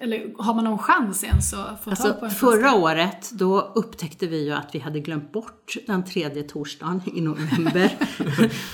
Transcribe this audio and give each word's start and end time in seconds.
eller 0.00 0.42
har 0.42 0.54
man 0.54 0.64
någon 0.64 0.78
chans 0.78 1.24
ens 1.24 1.54
att 1.54 1.84
få 1.84 1.90
Alltså, 1.90 2.04
tag 2.08 2.18
på 2.20 2.24
en 2.24 2.30
förra 2.30 2.74
året, 2.74 3.30
då 3.32 3.72
upptäckte 3.74 4.26
vi 4.26 4.44
ju 4.44 4.52
att 4.52 4.70
vi 4.72 4.78
hade 4.78 5.00
glömt 5.00 5.32
bort 5.32 5.74
den 5.86 6.04
tredje 6.04 6.42
torsdagen 6.42 7.02
i 7.14 7.20
november. 7.20 7.90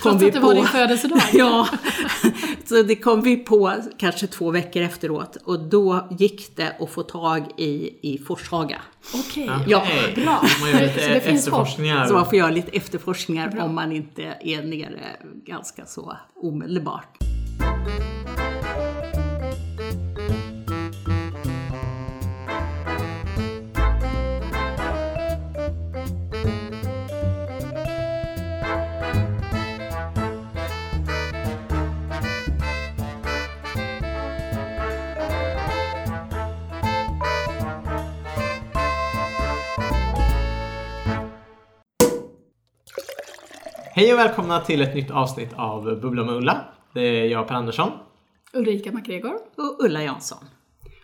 Kom 0.03 0.19
Trots 0.19 0.25
att 0.25 0.33
det 0.33 0.41
var 0.41 0.55
din 0.55 0.65
födelsedag? 0.67 1.21
ja, 1.33 1.69
så 2.65 2.83
det 2.83 2.97
kom 2.97 3.23
vi 3.23 3.37
på 3.37 3.75
kanske 3.99 4.27
två 4.27 4.51
veckor 4.51 4.83
efteråt. 4.83 5.37
Och 5.45 5.61
då 5.61 6.09
gick 6.19 6.57
det 6.57 6.77
att 6.81 6.91
få 6.91 7.03
tag 7.03 7.45
i, 7.57 7.99
i 8.15 8.19
Forshaga. 8.27 8.83
Okej, 9.15 9.51
Ja, 9.67 9.83
Okej. 9.87 10.25
bra. 10.25 10.45
Man 10.61 10.71
gör 10.71 10.81
lite 10.81 11.01
Så 11.03 11.09
det 11.09 11.21
finns 11.21 11.49
hopp. 11.49 11.61
efterforskningar. 11.61 12.07
Så 12.07 12.15
man 12.15 12.25
får 12.25 12.35
göra 12.35 12.51
lite 12.51 12.71
efterforskningar 12.77 13.59
om 13.61 13.75
man 13.75 13.93
inte 13.93 14.23
är 14.41 14.63
nere 14.63 15.17
ganska 15.47 15.87
så 15.87 16.17
omedelbart. 16.43 17.19
Hej 44.05 44.13
och 44.13 44.19
välkomna 44.19 44.61
till 44.61 44.81
ett 44.81 44.95
nytt 44.95 45.11
avsnitt 45.11 45.53
av 45.57 46.01
Bubbla 46.01 46.25
med 46.25 46.35
Ulla. 46.35 46.65
Det 46.95 47.01
är 47.01 47.27
jag 47.27 47.49
Per 47.49 47.55
Andersson. 47.55 47.91
Ulrika 48.53 48.93
MacGregor. 48.93 49.35
Och 49.57 49.85
Ulla 49.85 50.03
Jansson. 50.03 50.39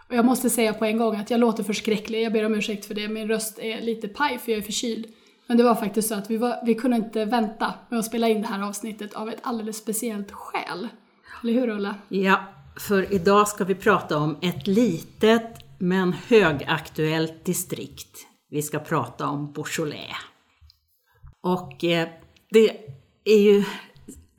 Och 0.08 0.14
jag 0.14 0.24
måste 0.24 0.50
säga 0.50 0.74
på 0.74 0.84
en 0.84 0.98
gång 0.98 1.16
att 1.16 1.30
jag 1.30 1.40
låter 1.40 1.62
förskräcklig. 1.62 2.22
Jag 2.22 2.32
ber 2.32 2.46
om 2.46 2.54
ursäkt 2.54 2.86
för 2.86 2.94
det. 2.94 3.08
Min 3.08 3.28
röst 3.28 3.58
är 3.58 3.80
lite 3.80 4.08
paj 4.08 4.38
för 4.38 4.52
jag 4.52 4.58
är 4.58 4.62
förkyld. 4.62 5.06
Men 5.46 5.56
det 5.56 5.62
var 5.62 5.74
faktiskt 5.74 6.08
så 6.08 6.14
att 6.14 6.30
vi, 6.30 6.36
var, 6.36 6.66
vi 6.66 6.74
kunde 6.74 6.96
inte 6.96 7.24
vänta 7.24 7.74
med 7.88 7.98
att 7.98 8.04
spela 8.04 8.28
in 8.28 8.42
det 8.42 8.48
här 8.48 8.68
avsnittet 8.68 9.14
av 9.14 9.28
ett 9.28 9.40
alldeles 9.42 9.76
speciellt 9.76 10.32
skäl. 10.32 10.88
Eller 11.42 11.52
hur 11.52 11.68
Ulla? 11.68 11.94
Ja, 12.08 12.44
för 12.80 13.14
idag 13.14 13.48
ska 13.48 13.64
vi 13.64 13.74
prata 13.74 14.18
om 14.18 14.36
ett 14.42 14.66
litet 14.66 15.58
men 15.78 16.12
högaktuellt 16.12 17.44
distrikt. 17.44 18.18
Vi 18.50 18.62
ska 18.62 18.78
prata 18.78 19.26
om 19.26 19.52
Beaujolais. 19.52 20.16
Och 21.42 21.84
eh, 21.84 22.08
det 22.50 22.76
är 23.24 23.38
ju 23.38 23.64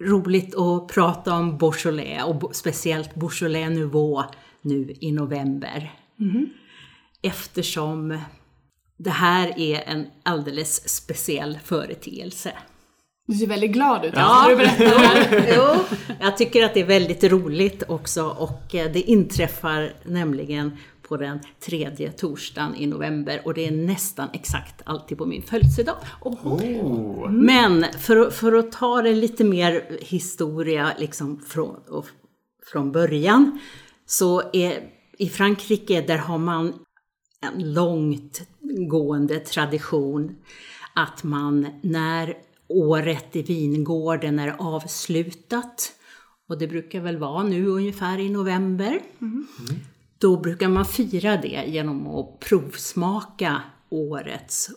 roligt 0.01 0.55
att 0.55 0.87
prata 0.87 1.33
om 1.33 1.57
Beaujolais 1.57 2.23
och 2.23 2.55
speciellt 2.55 3.15
Beaujolais 3.15 3.69
Nouveau 3.69 4.23
nu 4.61 4.95
i 4.99 5.11
november. 5.11 5.91
Eftersom 7.21 8.17
det 8.97 9.09
här 9.09 9.59
är 9.59 9.83
en 9.85 10.05
alldeles 10.23 10.89
speciell 10.89 11.59
företeelse. 11.63 12.51
Du 13.27 13.33
ser 13.33 13.47
väldigt 13.47 13.71
glad 13.71 14.05
ut. 14.05 14.13
Ja. 14.15 14.45
Du 14.49 14.55
berättar 14.55 15.53
jo, 15.55 15.97
jag 16.19 16.37
tycker 16.37 16.65
att 16.65 16.73
det 16.73 16.79
är 16.79 16.85
väldigt 16.85 17.23
roligt 17.23 17.83
också 17.87 18.23
och 18.23 18.75
eh, 18.75 18.91
det 18.91 19.01
inträffar 19.01 19.93
nämligen 20.03 20.77
på 21.11 21.17
den 21.17 21.39
tredje 21.59 22.11
torsdagen 22.11 22.75
i 22.75 22.87
november 22.87 23.41
och 23.45 23.53
det 23.53 23.67
är 23.67 23.71
nästan 23.71 24.29
exakt 24.33 24.81
alltid 24.85 25.17
på 25.17 25.25
min 25.25 25.41
födelsedag. 25.41 25.95
Oh. 26.21 27.31
Men 27.31 27.85
för, 27.99 28.29
för 28.29 28.53
att 28.53 28.71
ta 28.71 29.01
det 29.01 29.13
lite 29.13 29.43
mer 29.43 29.97
historia 30.01 30.91
liksom 30.99 31.39
från, 31.39 31.75
och, 31.89 32.05
från 32.71 32.91
början 32.91 33.59
så 34.05 34.41
är 34.53 34.83
i 35.17 35.29
Frankrike 35.29 36.01
där 36.01 36.17
har 36.17 36.37
man 36.37 36.73
en 37.41 37.73
långt 37.73 38.41
gående 38.89 39.39
tradition 39.39 40.35
att 40.95 41.23
man 41.23 41.67
när 41.81 42.37
året 42.67 43.35
i 43.35 43.41
vingården 43.41 44.39
är 44.39 44.55
avslutat, 44.59 45.93
och 46.49 46.57
det 46.57 46.67
brukar 46.67 46.99
väl 46.99 47.17
vara 47.17 47.43
nu 47.43 47.67
ungefär 47.67 48.19
i 48.19 48.29
november, 48.29 49.01
då 50.21 50.37
brukar 50.37 50.69
man 50.69 50.85
fira 50.85 51.37
det 51.37 51.65
genom 51.67 52.07
att 52.07 52.39
provsmaka 52.39 53.61
årets 53.89 54.69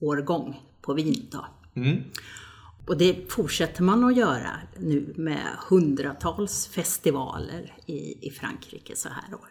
årgång 0.00 0.60
på 0.80 0.94
vin. 0.94 1.28
Då. 1.30 1.46
Mm. 1.76 2.02
Och 2.86 2.98
det 2.98 3.32
fortsätter 3.32 3.82
man 3.82 4.04
att 4.04 4.16
göra 4.16 4.50
nu 4.78 5.14
med 5.16 5.56
hundratals 5.68 6.66
festivaler 6.66 7.76
i, 7.86 8.26
i 8.28 8.30
Frankrike 8.30 8.96
så 8.96 9.08
här 9.08 9.34
år. 9.34 9.48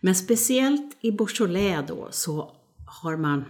Men 0.00 0.14
speciellt 0.14 0.96
i 1.00 1.12
Beaujolais 1.12 1.88
då 1.88 2.08
så 2.10 2.56
har 3.02 3.16
man 3.16 3.44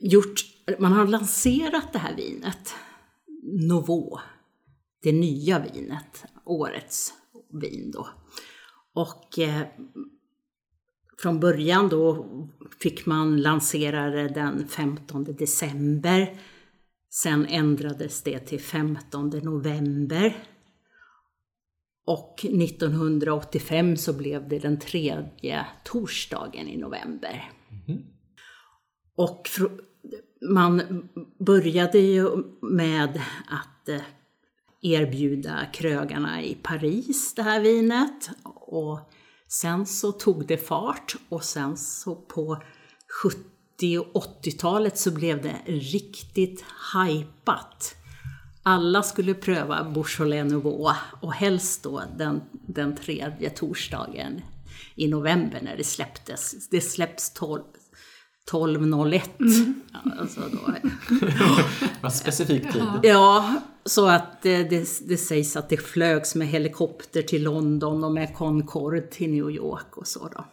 gjort, 0.00 0.40
man 0.78 0.92
har 0.92 1.06
lanserat 1.06 1.92
det 1.92 1.98
här 1.98 2.16
vinet, 2.16 2.74
Nouveau, 3.42 4.18
det 5.02 5.12
nya 5.12 5.58
vinet, 5.58 6.24
årets 6.44 7.12
vin 7.52 7.90
då. 7.90 8.08
Och 9.00 9.38
eh, 9.38 9.62
från 11.18 11.40
början 11.40 11.88
då 11.88 12.26
fick 12.80 13.06
man 13.06 13.42
lansera 13.42 14.10
det 14.10 14.28
den 14.28 14.68
15 14.68 15.24
december. 15.24 16.40
Sen 17.10 17.46
ändrades 17.46 18.22
det 18.22 18.38
till 18.38 18.60
15 18.60 19.28
november. 19.28 20.44
Och 22.06 22.44
1985 22.44 23.96
så 23.96 24.12
blev 24.12 24.48
det 24.48 24.58
den 24.58 24.78
tredje 24.78 25.66
torsdagen 25.84 26.68
i 26.68 26.76
november. 26.76 27.50
Och 29.14 29.46
fr- 29.46 29.80
man 30.50 31.08
började 31.38 31.98
ju 31.98 32.28
med 32.62 33.20
att 33.48 33.88
eh, 33.88 34.00
erbjuda 34.82 35.66
krögarna 35.72 36.42
i 36.42 36.54
Paris 36.54 37.34
det 37.34 37.42
här 37.42 37.60
vinet. 37.60 38.30
Och 38.54 39.00
sen 39.48 39.86
så 39.86 40.12
tog 40.12 40.46
det 40.46 40.56
fart 40.56 41.16
och 41.28 41.44
sen 41.44 41.76
så 41.76 42.14
på 42.14 42.62
70 43.22 43.98
och 43.98 44.42
80-talet 44.42 44.98
så 44.98 45.10
blev 45.10 45.42
det 45.42 45.56
riktigt 45.66 46.64
hajpat. 46.66 47.94
Alla 48.62 49.02
skulle 49.02 49.34
pröva 49.34 49.84
Beaujolais 49.84 50.52
Nouveau 50.52 50.94
och 51.20 51.32
helst 51.32 51.82
då 51.82 52.02
den, 52.16 52.40
den 52.66 52.96
tredje 52.96 53.50
torsdagen 53.50 54.40
i 54.94 55.08
november 55.08 55.60
när 55.62 55.76
det 55.76 55.84
släpptes. 55.84 56.68
Det 56.68 56.80
släpps 56.80 57.32
12 57.32 57.62
12.01. 58.50 59.74
Alltså 60.18 60.40
då, 60.52 60.74
Vad 62.00 62.14
specifik 62.14 62.72
tid. 62.72 62.82
Ja, 63.02 63.54
så 63.84 64.06
att 64.06 64.42
det, 64.42 64.62
det, 64.62 64.88
det 65.08 65.16
sägs 65.16 65.56
att 65.56 65.68
det 65.68 65.76
flögs 65.76 66.34
med 66.34 66.48
helikopter 66.48 67.22
till 67.22 67.42
London 67.42 68.04
och 68.04 68.12
med 68.12 68.34
Concorde 68.34 69.00
till 69.00 69.30
New 69.30 69.50
York 69.50 69.96
och 69.96 70.06
så 70.06 70.28
då. 70.28 70.44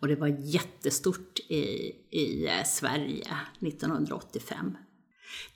Och 0.00 0.08
det 0.08 0.16
var 0.16 0.36
jättestort 0.40 1.38
i, 1.48 1.92
i 2.10 2.46
eh, 2.46 2.64
Sverige 2.66 3.26
1985. 3.60 4.76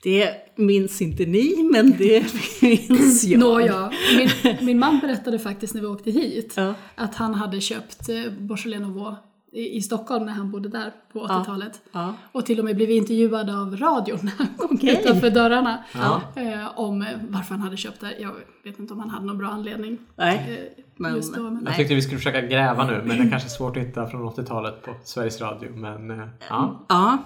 Det 0.03 0.31
minns 0.55 1.01
inte 1.01 1.25
ni, 1.25 1.69
men 1.71 1.97
det 1.97 2.25
minns 2.61 3.23
jag. 3.23 3.39
Nåja, 3.39 3.91
min, 4.17 4.55
min 4.61 4.79
man 4.79 4.99
berättade 4.99 5.39
faktiskt 5.39 5.73
när 5.73 5.81
vi 5.81 5.87
åkte 5.87 6.11
hit 6.11 6.53
Ja. 6.55 6.73
att 6.95 7.15
han 7.15 7.33
hade 7.33 7.61
köpt 7.61 8.09
eh, 8.09 8.15
Beaujolais 8.39 8.81
Nouveau 8.81 9.15
i, 9.51 9.81
Stockholm 9.81 10.25
när 10.25 10.33
han 10.33 10.51
bodde 10.51 10.69
där 10.69 10.93
på 11.13 11.19
80-talet. 11.19 11.81
Ja. 11.91 12.13
Och 12.31 12.45
till 12.45 12.59
och 12.59 12.65
med 12.65 12.75
blev 12.75 12.89
intervjuad 12.91 13.49
av 13.49 13.77
radion 13.77 14.19
när 14.21 14.31
han 14.37 14.47
kom 14.57 14.75
Okej. 14.75 14.99
utanför 15.01 15.29
dörrarna. 15.29 15.83
Ja. 15.93 16.21
Eh, 16.35 16.79
om 16.79 17.05
varför 17.29 17.53
han 17.53 17.61
hade 17.61 17.77
köpt 17.77 18.01
det. 18.01 18.17
Jag 18.19 18.33
vet 18.63 18.79
inte 18.79 18.93
om 18.93 18.99
han 18.99 19.09
hade 19.09 19.25
någon 19.25 19.37
bra 19.37 19.47
anledning. 19.47 19.97
Nej, 20.15 20.67
eh, 20.77 20.83
men- 20.95 21.15
just 21.15 21.35
då, 21.35 21.43
men 21.43 21.63
Jag 21.65 21.75
tyckte 21.75 21.95
vi 21.95 22.01
skulle 22.01 22.17
försöka 22.17 22.41
gräva 22.41 22.85
nu, 22.87 23.03
men 23.05 23.17
det 23.17 23.29
kanske 23.29 23.47
är 23.47 23.49
svårt 23.49 23.77
att 23.77 23.83
hitta 23.83 24.07
från 24.07 24.21
80-talet 24.29 24.83
på 24.83 24.95
Sveriges 25.03 25.41
Radio. 25.41 25.75
Men 25.75 26.11
eh, 26.11 26.27
ja. 26.49 26.85
Ja. 26.89 27.17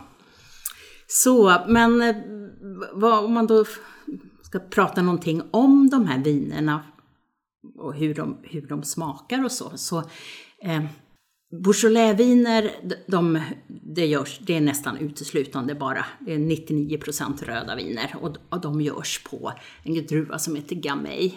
Så, 1.08 1.58
men 1.68 2.02
eh, 2.02 2.16
vad, 2.94 3.26
om 3.26 3.34
man 3.34 3.48
då 3.48 3.66
ska 4.42 4.60
prata 4.60 5.02
någonting 5.02 5.42
om 5.52 5.90
de 5.90 6.06
här 6.08 6.18
vinerna 6.24 6.84
och 7.78 7.94
hur 7.96 8.14
de, 8.14 8.38
hur 8.44 8.68
de 8.68 8.84
smakar 8.84 9.46
och 9.46 9.52
så. 9.52 9.72
så 9.78 9.98
eh, 10.64 10.84
Beaujolais-viner, 11.52 12.72
de, 12.84 12.96
de, 13.08 13.42
det, 13.68 14.06
görs, 14.06 14.40
det 14.40 14.56
är 14.56 14.62
nästan 14.62 14.98
uteslutande 14.98 15.76
bara, 15.76 16.06
det 16.20 16.34
är 16.34 16.38
99% 16.38 17.46
röda 17.46 17.76
viner 17.76 18.16
och, 18.22 18.38
och 18.50 18.62
de 18.62 18.82
görs 18.82 19.24
på 19.24 19.54
en 19.84 20.06
druva 20.06 20.40
som 20.40 20.56
heter 20.56 20.76
Gamay. 20.76 21.34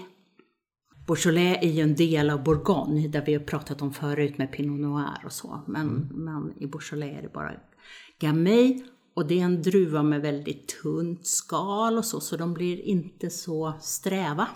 Beaujolais 1.06 1.58
är 1.62 1.72
ju 1.72 1.80
en 1.80 1.94
del 1.94 2.30
av 2.30 2.42
Bourgogne, 2.42 3.08
där 3.08 3.24
vi 3.26 3.34
har 3.34 3.40
pratat 3.40 3.82
om 3.82 3.92
förut 3.92 4.38
med 4.38 4.52
Pinot 4.52 4.80
Noir 4.80 5.22
och 5.24 5.32
så. 5.32 5.62
Men, 5.66 6.08
men 6.12 6.62
i 6.62 6.66
Beaujolais 6.66 7.18
är 7.18 7.22
det 7.22 7.32
bara 7.32 7.52
Gamay. 8.20 8.82
Och 9.14 9.26
det 9.26 9.40
är 9.40 9.44
en 9.44 9.62
druva 9.62 10.02
med 10.02 10.20
väldigt 10.20 10.68
tunt 10.82 11.26
skal 11.26 11.98
och 11.98 12.04
så, 12.04 12.20
så 12.20 12.36
de 12.36 12.54
blir 12.54 12.80
inte 12.80 13.30
så 13.30 13.72
sträva. 13.80 14.48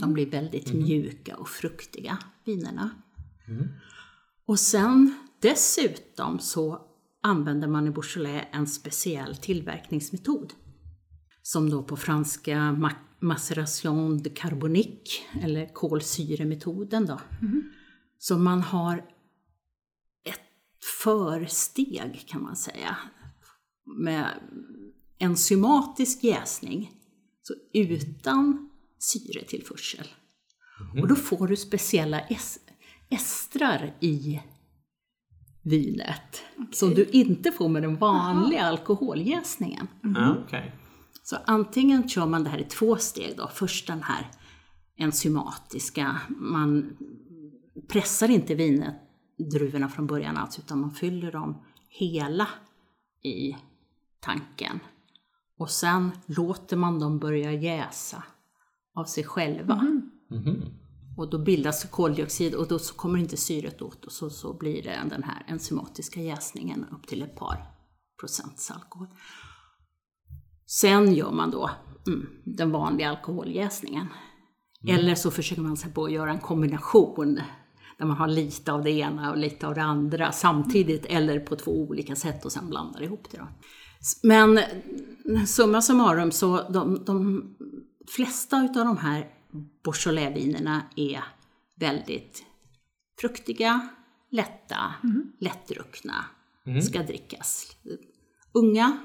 De 0.00 0.12
blir 0.12 0.30
väldigt 0.30 0.72
mjuka 0.72 1.36
och 1.36 1.48
fruktiga, 1.48 2.18
vinerna. 2.44 2.90
Och 4.50 4.58
sen 4.58 5.14
dessutom 5.40 6.38
så 6.38 6.80
använder 7.22 7.68
man 7.68 7.86
i 7.86 7.90
Beaujolais 7.90 8.46
en 8.52 8.66
speciell 8.66 9.36
tillverkningsmetod. 9.36 10.52
Som 11.42 11.70
då 11.70 11.82
på 11.82 11.96
franska 11.96 12.56
ma- 12.56 12.94
maceration 13.20 14.22
de 14.22 14.30
carbonique, 14.30 15.42
eller 15.42 15.72
kolsyremetoden 15.72 17.06
då. 17.06 17.20
Så 18.18 18.38
man 18.38 18.62
har 18.62 18.96
ett 20.24 20.40
försteg 21.02 22.24
kan 22.26 22.42
man 22.42 22.56
säga. 22.56 22.96
Med 23.84 24.28
enzymatisk 25.18 26.24
jäsning. 26.24 26.92
Så 27.42 27.54
utan 27.72 28.70
syretillförsel. 28.98 30.06
Och 31.00 31.08
då 31.08 31.14
får 31.14 31.46
du 31.46 31.56
speciella 31.56 32.20
estrar 33.10 33.94
i 34.00 34.40
vinet. 35.62 36.42
Som 36.72 36.94
du 36.94 37.04
inte 37.04 37.52
får 37.52 37.68
med 37.68 37.82
den 37.82 37.96
vanliga 37.96 38.62
alkoholjäsningen. 38.62 39.88
Ja, 40.02 40.36
okej. 40.46 40.74
Så 41.22 41.36
antingen 41.44 42.08
kör 42.08 42.26
man 42.26 42.44
det 42.44 42.50
här 42.50 42.58
i 42.58 42.64
två 42.64 42.96
steg 42.96 43.36
då. 43.36 43.48
Först 43.48 43.86
den 43.86 44.02
här 44.02 44.30
enzymatiska, 44.96 46.20
man 46.28 46.96
pressar 47.88 48.30
inte 48.30 48.54
vinet, 48.54 48.94
druvorna 49.52 49.88
från 49.88 50.06
början 50.06 50.36
alls, 50.36 50.58
utan 50.58 50.80
man 50.80 50.90
fyller 50.90 51.32
dem 51.32 51.64
hela 51.88 52.48
i 53.22 53.56
tanken. 54.20 54.80
Och 55.58 55.70
sen 55.70 56.10
låter 56.26 56.76
man 56.76 57.00
dem 57.00 57.18
börja 57.18 57.52
jäsa 57.52 58.24
av 58.94 59.04
sig 59.04 59.24
själva. 59.24 59.74
Mhm. 60.28 60.62
Och 61.16 61.30
då 61.30 61.38
bildas 61.38 61.84
koldioxid 61.90 62.54
och 62.54 62.68
då 62.68 62.78
så 62.78 62.94
kommer 62.94 63.18
inte 63.18 63.36
syret 63.36 63.82
åt 63.82 64.04
och 64.04 64.12
så, 64.12 64.30
så 64.30 64.52
blir 64.52 64.82
det 64.82 64.98
den 65.10 65.22
här 65.22 65.44
enzymatiska 65.48 66.20
jäsningen 66.20 66.86
upp 66.92 67.06
till 67.06 67.22
ett 67.22 67.36
par 67.36 67.66
procents 68.20 68.70
alkohol. 68.70 69.08
Sen 70.66 71.14
gör 71.14 71.30
man 71.30 71.50
då 71.50 71.70
mm, 72.06 72.26
den 72.44 72.70
vanliga 72.70 73.10
alkoholjäsningen. 73.10 74.06
Eller 74.88 75.14
så 75.14 75.30
försöker 75.30 75.62
man 75.62 75.76
sig 75.76 75.92
på 75.92 76.04
att 76.04 76.12
göra 76.12 76.30
en 76.30 76.40
kombination 76.40 77.40
där 77.98 78.06
man 78.06 78.16
har 78.16 78.28
lite 78.28 78.72
av 78.72 78.84
det 78.84 78.90
ena 78.90 79.30
och 79.30 79.36
lite 79.36 79.66
av 79.66 79.74
det 79.74 79.82
andra 79.82 80.32
samtidigt 80.32 81.06
eller 81.06 81.40
på 81.40 81.56
två 81.56 81.70
olika 81.70 82.16
sätt 82.16 82.44
och 82.44 82.52
sen 82.52 82.68
blandar 82.68 83.02
ihop 83.02 83.30
det. 83.30 83.38
Då. 83.38 83.48
Men 84.22 84.60
summa 85.46 85.82
summarum 85.82 86.30
så 86.30 86.68
de, 86.70 87.04
de 87.04 87.42
flesta 88.08 88.64
utav 88.64 88.84
de 88.84 88.96
här 88.96 89.39
Beaujolais-vinerna 89.84 90.82
är 90.96 91.24
väldigt 91.76 92.44
fruktiga, 93.20 93.88
lätta, 94.30 94.94
lättdruckna, 95.40 96.24
ska 96.82 97.02
drickas. 97.02 97.76
Unga 98.52 98.98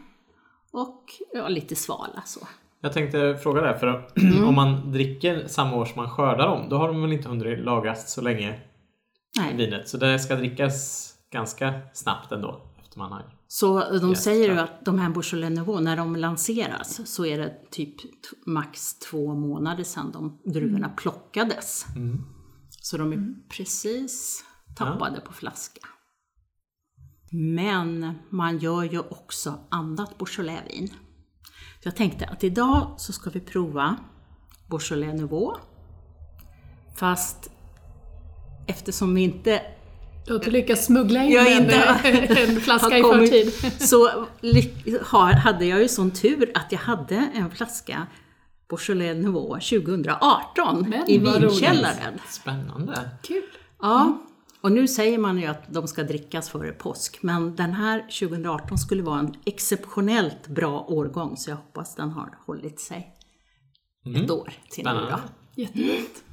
och 0.72 1.04
ja, 1.34 1.48
lite 1.48 1.76
svala 1.76 2.22
så. 2.26 2.48
Jag 2.82 2.94
tänkte 2.94 3.38
fråga 3.44 3.62
det, 3.62 3.80
för 3.80 4.08
om 4.48 4.56
man 4.56 4.92
dricker 4.92 5.48
samma 5.48 5.76
år 5.76 5.86
som 5.86 6.02
man 6.02 6.10
skördar 6.10 6.48
dem, 6.48 6.70
då 6.70 6.78
har 6.78 6.88
de 6.88 7.02
väl 7.02 7.14
inte 7.14 7.30
hunnit 7.30 7.60
lagras 7.60 8.14
så 8.14 8.22
länge, 8.22 8.60
Nej. 9.38 9.56
vinet. 9.56 9.90
Så 9.90 9.98
det 9.98 10.20
ska 10.20 10.36
drickas 10.36 11.12
ganska 11.32 11.74
snabbt 11.94 12.32
ändå, 12.32 12.62
efter 12.82 13.00
man 13.00 13.12
har... 13.12 13.35
Så 13.48 14.00
de 14.00 14.10
Yes, 14.10 14.24
säger 14.24 14.52
ju 14.52 14.60
att 14.60 14.86
de 14.86 15.00
här 15.00 15.10
Beaujolais 15.10 15.56
Nouveau, 15.56 15.82
när 15.82 15.98
de 15.98 16.16
lanseras 16.16 17.02
så 17.06 17.26
är 17.26 17.38
det 17.38 17.72
typ 17.72 17.96
max 18.46 19.00
två 19.00 19.36
månader 19.36 19.84
sedan 19.84 20.12
de 20.12 20.42
druvorna 20.52 20.90
plockades. 20.90 21.86
Så 22.82 22.98
de 22.98 23.14
är 23.14 23.50
precis 23.50 24.44
tappade 24.76 25.22
på 25.22 25.34
flaska. 25.34 25.88
Men 27.32 28.14
man 28.30 28.58
gör 28.58 28.84
ju 28.84 29.00
också 29.00 29.60
annat 29.70 30.18
Beaujolais-vin. 30.18 30.94
Jag 31.84 31.96
tänkte 31.96 32.26
att 32.26 32.44
idag 32.44 32.96
så 32.98 33.14
ska 33.14 33.30
vi 33.30 33.40
prova 33.40 33.98
Beaujolais 34.70 35.22
Nouveau. 35.22 35.58
Fast 36.96 37.52
eftersom 38.68 39.16
vi 39.16 39.22
inte 39.22 39.62
Du 40.26 40.34
har 40.34 40.40
inte 40.40 40.52
lyckats 40.52 40.86
smuggla 40.86 41.24
in 41.24 41.32
Jag 41.32 41.52
en, 41.52 41.64
inte 41.64 42.44
en 42.44 42.62
flaska 42.62 42.98
i 42.98 43.04
förtid. 43.04 43.54
Så 43.82 44.26
har, 45.02 45.34
hade 45.34 45.66
jag 45.66 45.82
ju 45.82 45.88
sån 45.88 46.12
tur 46.12 46.52
att 46.56 46.72
jag 46.72 46.80
hade 46.80 47.30
en 47.34 47.52
flaska 47.52 48.08
Beaujolais 48.70 49.24
Nouveau 49.24 49.60
2018 49.60 50.86
Men 50.90 51.10
i 51.10 51.18
vinkällaren. 51.18 52.20
Spännande! 52.30 53.10
Kul. 53.24 53.44
Ja, 53.82 54.22
och 54.62 54.72
nu 54.72 54.88
säger 54.88 55.18
man 55.18 55.40
ju 55.40 55.46
att 55.46 55.74
de 55.74 55.88
ska 55.88 56.04
drickas 56.04 56.50
före 56.50 56.72
påsk, 56.72 57.18
men 57.22 57.56
den 57.56 57.74
här 57.74 58.00
2018 58.00 58.78
skulle 58.78 59.04
vara 59.04 59.20
en 59.20 59.34
exceptionellt 59.46 60.48
bra 60.48 60.86
årgång, 60.88 61.38
så 61.38 61.50
jag 61.50 61.56
hoppas 61.56 61.96
den 61.96 62.10
har 62.10 62.38
hållit 62.46 62.80
sig 62.80 63.14
ett 64.24 64.32
år 64.32 64.54
till 64.70 64.84
nu 64.86 64.92
då. 64.92 65.20
Jätteroligt. 65.56 66.24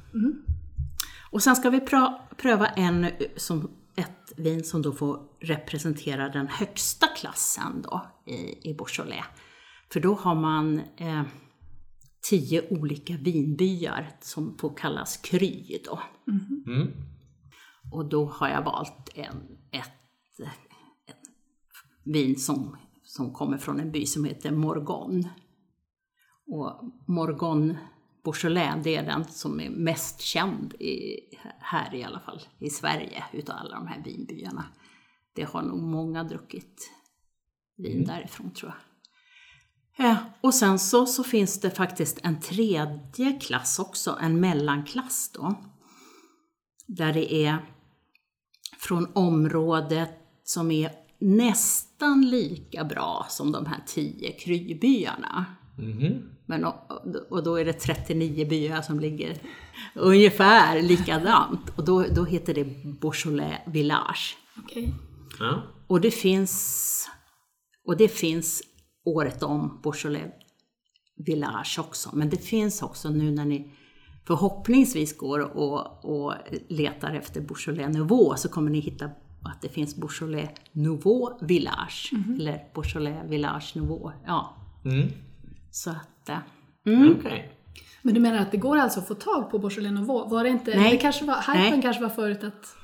Och 1.31 1.43
sen 1.43 1.55
ska 1.55 1.69
vi 1.69 1.79
pröva 2.37 2.67
en 2.67 3.07
som 3.35 3.71
vin 4.37 4.63
som 4.63 4.81
då 4.81 4.91
får 4.91 5.19
representera 5.39 6.29
den 6.29 6.47
högsta 6.47 7.07
klassen 7.07 7.81
då 7.81 8.01
i, 8.25 8.69
i 8.69 8.73
Beaujolais. 8.73 9.25
För 9.93 9.99
då 9.99 10.13
har 10.13 10.35
man 10.35 10.81
eh, 10.97 11.23
tio 12.29 12.79
olika 12.79 13.17
vinbyar 13.17 14.09
som 14.21 14.57
får 14.57 14.77
kallas 14.77 15.17
kry 15.17 15.81
då. 15.85 15.99
Mm. 16.67 16.91
Och 17.91 18.09
då 18.09 18.25
har 18.25 18.49
jag 18.49 18.63
valt 18.63 19.09
en, 19.15 19.37
ett, 19.71 20.39
ett 20.39 20.55
vin 22.03 22.35
som, 22.35 22.77
som 23.03 23.33
kommer 23.33 23.57
från 23.57 23.79
en 23.79 23.91
by 23.91 24.05
som 24.05 24.25
heter 24.25 24.51
Morgon. 24.51 25.27
Och 26.47 26.93
Morgon 27.07 27.77
Beaujolais, 28.23 28.83
det 28.83 28.95
är 28.95 29.03
den 29.05 29.25
som 29.25 29.59
är 29.59 29.69
mest 29.69 30.21
känd 30.21 30.73
i, 30.73 31.19
här 31.59 31.95
i 31.95 32.03
alla 32.03 32.19
fall, 32.19 32.41
i 32.59 32.69
Sverige, 32.69 33.23
utav 33.33 33.55
alla 33.55 33.75
de 33.75 33.87
här 33.87 34.03
vinbyarna. 34.03 34.65
Det 35.35 35.43
har 35.43 35.61
nog 35.61 35.81
många 35.81 36.23
druckit 36.23 36.91
vin 37.77 38.05
därifrån 38.05 38.51
tror 38.51 38.71
jag. 38.71 38.79
Ja, 39.97 40.17
och 40.41 40.53
sen 40.53 40.79
så, 40.79 41.05
så 41.05 41.23
finns 41.23 41.61
det 41.61 41.71
faktiskt 41.71 42.19
en 42.23 42.39
tredje 42.39 43.39
klass 43.41 43.79
också, 43.79 44.17
en 44.21 44.39
mellanklass 44.39 45.31
då. 45.33 45.55
Där 46.87 47.13
det 47.13 47.33
är 47.33 47.57
från 48.79 49.11
området 49.13 50.09
som 50.43 50.71
är 50.71 50.91
nästan 51.19 52.29
lika 52.29 52.83
bra 52.83 53.25
som 53.29 53.51
de 53.51 53.65
här 53.65 53.83
tio 53.87 54.31
krybyarna. 54.31 55.45
Mhm. 55.77 56.29
Men, 56.45 56.65
och, 57.29 57.43
då 57.43 57.55
är 57.59 57.65
det 57.65 57.73
39 57.73 58.45
byar 58.49 58.81
som 58.81 58.99
ligger 58.99 59.37
ungefär 59.95 60.81
likadant. 60.81 61.69
Och 61.75 61.85
då, 61.85 62.05
då 62.15 62.23
heter 62.23 62.53
det 62.53 62.63
Beaujolais 63.01 63.59
Village. 63.67 64.37
Okej. 64.63 64.93
Ja. 65.39 65.61
Och 65.87 66.01
det 66.01 66.11
finns, 66.11 67.09
och 67.85 67.97
det 67.97 68.07
finns 68.07 68.63
året 69.05 69.43
om 69.43 69.79
Beaujolais 69.83 70.31
Village 71.25 71.79
också. 71.79 72.09
Men 72.13 72.29
det 72.29 72.37
finns 72.37 72.81
också 72.81 73.09
nu 73.09 73.31
när 73.31 73.45
ni 73.45 73.71
förhoppningsvis 74.27 75.17
går 75.17 75.39
och, 75.57 76.05
och 76.05 76.33
letar 76.69 77.13
efter 77.13 77.41
Beaujolais 77.41 77.97
Nouveau 77.97 78.35
så 78.37 78.49
kommer 78.49 78.71
ni 78.71 78.79
hitta 78.79 79.05
att 79.45 79.61
det 79.61 79.69
finns 79.69 79.95
Beaujolais 79.95 80.49
Nouveau 80.71 81.37
Village. 81.41 82.11
Eller 82.39 82.63
Beaujolais 82.73 83.31
Village 83.31 83.71
Nouveau. 83.75 84.11
Ja, 84.25 84.55
Mm. 84.85 85.07
Så 85.73 85.89
att... 85.89 86.29
eh, 86.29 86.37
Okej. 87.19 87.49
Men 88.01 88.13
du 88.13 88.19
menar 88.19 88.37
att 88.37 88.51
det 88.51 88.57
går 88.57 88.77
alltså 88.77 88.99
att 88.99 89.07
få 89.07 89.13
tag 89.15 89.51
på 89.51 89.59
Beaujolais 89.59 89.93
Nouveau? 89.93 90.29
Var 90.29 90.43
det 90.43 90.49
inte, 90.49 90.75
Nej. 90.75 90.91
det 90.91 90.97
kanske 90.97 91.25
var, 91.25 91.35
hypen 91.35 91.71
Nej. 91.71 91.81
kanske 91.81 92.01
var 92.03 92.09
förut 92.09 92.43
att 92.43 92.75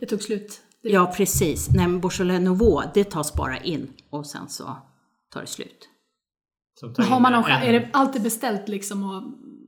det 0.00 0.06
tog 0.06 0.22
slut? 0.22 0.60
direkt? 0.82 0.94
Ja, 0.94 1.12
precis. 1.16 1.68
Nej, 1.74 1.86
men 1.88 2.00
Beaujolais 2.00 2.40
Nouveau, 2.40 2.82
det 2.94 3.04
tas 3.10 3.34
bara 3.34 3.58
in 3.58 3.92
och 4.10 4.26
sen 4.26 4.48
så 4.48 4.76
tar 5.32 5.40
det 5.40 5.46
slut. 5.46 5.88
Som 6.80 6.94
tar 6.94 7.02
Men 7.02 7.12
har 7.12 7.20
man 7.20 7.32
någon, 7.32 7.44
är 7.44 7.72
det 7.72 7.88
alltid 7.92 8.22
beställt 8.22 8.68
liksom? 8.68 9.02
Och, 9.10 9.22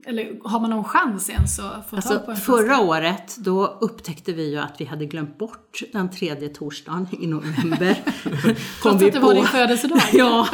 eller 0.05 0.39
har 0.49 0.59
man 0.59 0.69
någon 0.69 0.83
chans 0.83 1.29
ens 1.29 1.59
att 1.59 1.89
få 1.89 1.95
tag 2.01 2.25
på 2.25 2.31
Alltså, 2.31 2.31
en 2.31 2.37
förra 2.37 2.65
flaska? 2.65 2.83
året, 2.83 3.35
då 3.37 3.77
upptäckte 3.81 4.33
vi 4.33 4.51
ju 4.51 4.57
att 4.57 4.81
vi 4.81 4.85
hade 4.85 5.05
glömt 5.05 5.37
bort 5.37 5.81
den 5.93 6.11
tredje 6.11 6.49
torsdagen 6.49 7.07
i 7.19 7.27
november. 7.27 7.95
Trots 8.81 9.03
att 9.03 9.13
det 9.13 9.19
var 9.19 9.33
din 9.33 9.45
födelsedag? 9.45 10.01
ja, 10.13 10.47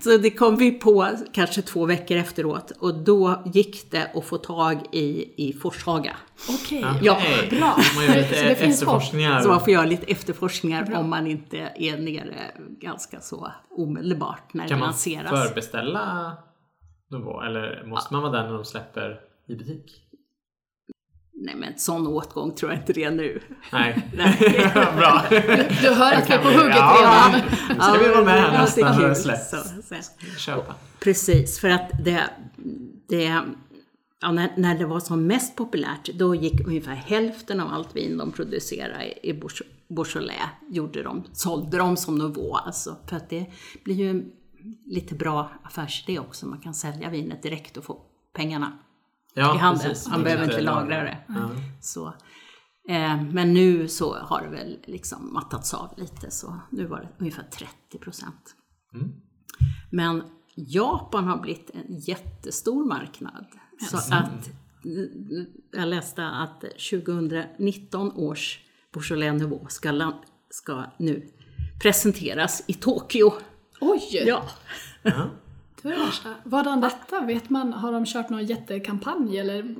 så 0.00 0.16
det 0.16 0.30
kom 0.30 0.56
vi 0.56 0.70
på 0.70 1.08
kanske 1.32 1.62
två 1.62 1.86
veckor 1.86 2.16
efteråt 2.16 2.70
och 2.70 2.94
då 2.94 3.42
gick 3.54 3.90
det 3.90 4.10
att 4.14 4.24
få 4.24 4.38
tag 4.38 4.78
i, 4.92 5.32
i 5.48 5.52
Forshaga. 5.52 6.16
Okej, 6.48 6.84
Ja, 7.02 7.18
Okej. 7.20 7.58
bra. 7.58 7.76
Man 7.96 8.04
gör 8.04 8.14
lite 8.16 8.34
Så 8.38 8.44
det 8.44 8.54
finns 8.54 8.74
efterforskningar. 8.82 9.40
Så 9.40 9.48
man 9.48 9.60
får 9.60 9.70
göra 9.70 9.86
lite 9.86 10.06
efterforskningar 10.06 10.84
Bra. 10.84 10.98
om 10.98 11.10
man 11.10 11.26
inte 11.26 11.58
är 11.76 11.98
nere 11.98 12.34
ganska 12.80 13.20
så 13.20 13.52
omedelbart 13.70 14.54
när 14.54 14.68
Kan 14.68 14.76
det 14.78 14.80
man 14.80 14.88
lanseras. 14.88 15.30
Förbeställa 17.14 17.18
Nouveau? 17.18 17.46
Eller 17.46 17.84
måste 17.86 18.14
man 18.14 18.22
vara 18.22 18.32
där 18.32 18.42
när 18.44 18.52
de 18.52 18.64
släpper 18.64 19.20
i 19.46 19.54
butik? 19.54 20.00
Nej 21.36 21.54
men 21.56 21.78
sån 21.78 22.06
åtgång 22.06 22.54
tror 22.54 22.72
jag 22.72 22.80
inte 22.80 22.92
det 22.92 23.04
är 23.04 23.10
nu. 23.10 23.40
Nej. 23.72 24.08
Bra. 24.96 25.22
Du 25.82 25.94
hör 25.94 26.12
att 26.12 26.30
vi 26.30 26.34
är 26.34 26.42
på 26.42 26.48
hugget 26.48 26.76
Ja, 26.76 26.96
redan. 27.00 27.40
Nu 27.68 27.80
ska 27.82 28.08
vi 28.08 28.14
vara 28.14 28.24
med 28.24 28.40
här 28.42 28.52
nästa 28.52 28.92
när 28.92 29.08
det 29.08 29.14
släpps. 29.14 29.50
Så, 29.50 29.56
så. 29.82 30.38
Köpa. 30.38 30.74
Precis, 31.00 31.60
för 31.60 31.68
att 31.68 31.90
det, 32.04 32.30
det 33.08 33.42
ja, 34.20 34.32
när, 34.32 34.52
när 34.56 34.78
det 34.78 34.86
var 34.86 35.00
som 35.00 35.26
mest 35.26 35.56
populärt, 35.56 36.10
då 36.14 36.34
gick 36.34 36.66
ungefär 36.66 36.94
hälften 36.94 37.60
av 37.60 37.72
allt 37.72 37.96
vin 37.96 38.18
de 38.18 38.32
producerade 38.32 39.26
i 39.26 39.32
Bourge- 39.32 39.66
Beaujolais, 39.88 40.48
gjorde 40.70 41.02
de, 41.02 41.24
sålde 41.32 41.78
de 41.78 41.96
som 41.96 42.18
nivå. 42.18 42.56
Alltså, 42.56 42.96
för 43.06 43.16
att 43.16 43.30
det 43.30 43.46
blir 43.84 43.94
ju 43.94 44.24
lite 44.86 45.14
bra 45.14 45.50
affärsidé 45.62 46.18
också, 46.18 46.46
man 46.46 46.60
kan 46.60 46.74
sälja 46.74 47.10
vinet 47.10 47.42
direkt 47.42 47.76
och 47.76 47.84
få 47.84 48.02
pengarna 48.34 48.78
Ja, 49.34 49.54
i 49.54 49.58
handen. 49.58 49.88
precis. 49.88 50.08
Man 50.08 50.22
behöver 50.22 50.44
inte 50.44 50.60
lagra 50.60 51.02
det. 51.04 51.18
Ja. 51.28 51.50
Så, 51.80 52.06
eh, 52.88 53.22
men 53.22 53.54
nu 53.54 53.88
så 53.88 54.14
har 54.14 54.42
det 54.42 54.48
väl 54.48 54.78
liksom 54.84 55.32
mattats 55.32 55.74
av 55.74 55.94
lite, 55.96 56.30
så 56.30 56.60
nu 56.70 56.86
var 56.86 57.00
det 57.00 57.08
ungefär 57.18 57.42
30 57.42 57.98
procent. 57.98 58.54
Mm. 58.94 59.12
Men 59.90 60.22
Japan 60.54 61.24
har 61.24 61.38
blivit 61.38 61.70
en 61.70 61.98
jättestor 61.98 62.84
marknad. 62.86 63.46
Så 63.90 63.96
att 63.96 64.50
jag 65.72 65.88
läste 65.88 66.26
att 66.26 66.60
2019 66.60 68.12
års 68.12 68.60
Beaujolais 68.92 69.40
Nouveau 69.42 69.66
ska, 69.68 70.12
ska 70.50 70.84
nu 70.98 71.28
presenteras 71.82 72.64
i 72.66 72.74
Tokyo. 72.74 73.32
Oj! 73.90 74.22
Ja. 74.26 74.42
Ja. 75.02 75.30
Det 75.82 75.88
var 75.88 75.96
det 75.96 76.04
värsta. 76.04 76.34
Vadan 76.44 76.80
detta? 76.80 77.20
Vet 77.20 77.50
man, 77.50 77.72
har 77.72 77.92
de 77.92 78.06
kört 78.06 78.30
någon 78.30 78.46
jättekampanj 78.46 79.38
eller 79.38 79.74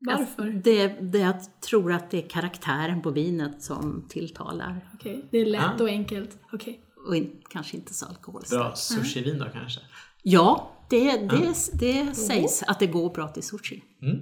varför? 0.00 0.44
Det, 0.64 0.86
det, 0.88 1.18
jag 1.18 1.60
tror 1.60 1.92
att 1.92 2.10
det 2.10 2.24
är 2.24 2.28
karaktären 2.28 3.02
på 3.02 3.10
vinet 3.10 3.62
som 3.62 4.04
tilltalar 4.08 4.90
Okej, 4.94 5.24
det 5.30 5.38
är 5.38 5.46
lätt 5.46 5.62
Ja. 5.78 5.82
och 5.84 5.88
enkelt. 5.88 6.38
Okej. 6.52 6.80
och 7.06 7.16
in, 7.16 7.42
kanske 7.48 7.76
inte 7.76 7.94
så 7.94 8.06
alkoholstarkt. 8.06 8.62
Bra 8.62 8.74
sushi-vin 8.74 9.38
då 9.38 9.46
kanske? 9.52 9.80
Ja, 10.22 10.72
det, 10.90 11.16
det, 11.16 11.54
det 11.72 12.14
sägs 12.14 12.62
att 12.62 12.78
det 12.78 12.86
går 12.86 13.10
bra 13.10 13.28
till 13.28 13.42
sushi. 13.42 13.82
Mm. 14.02 14.18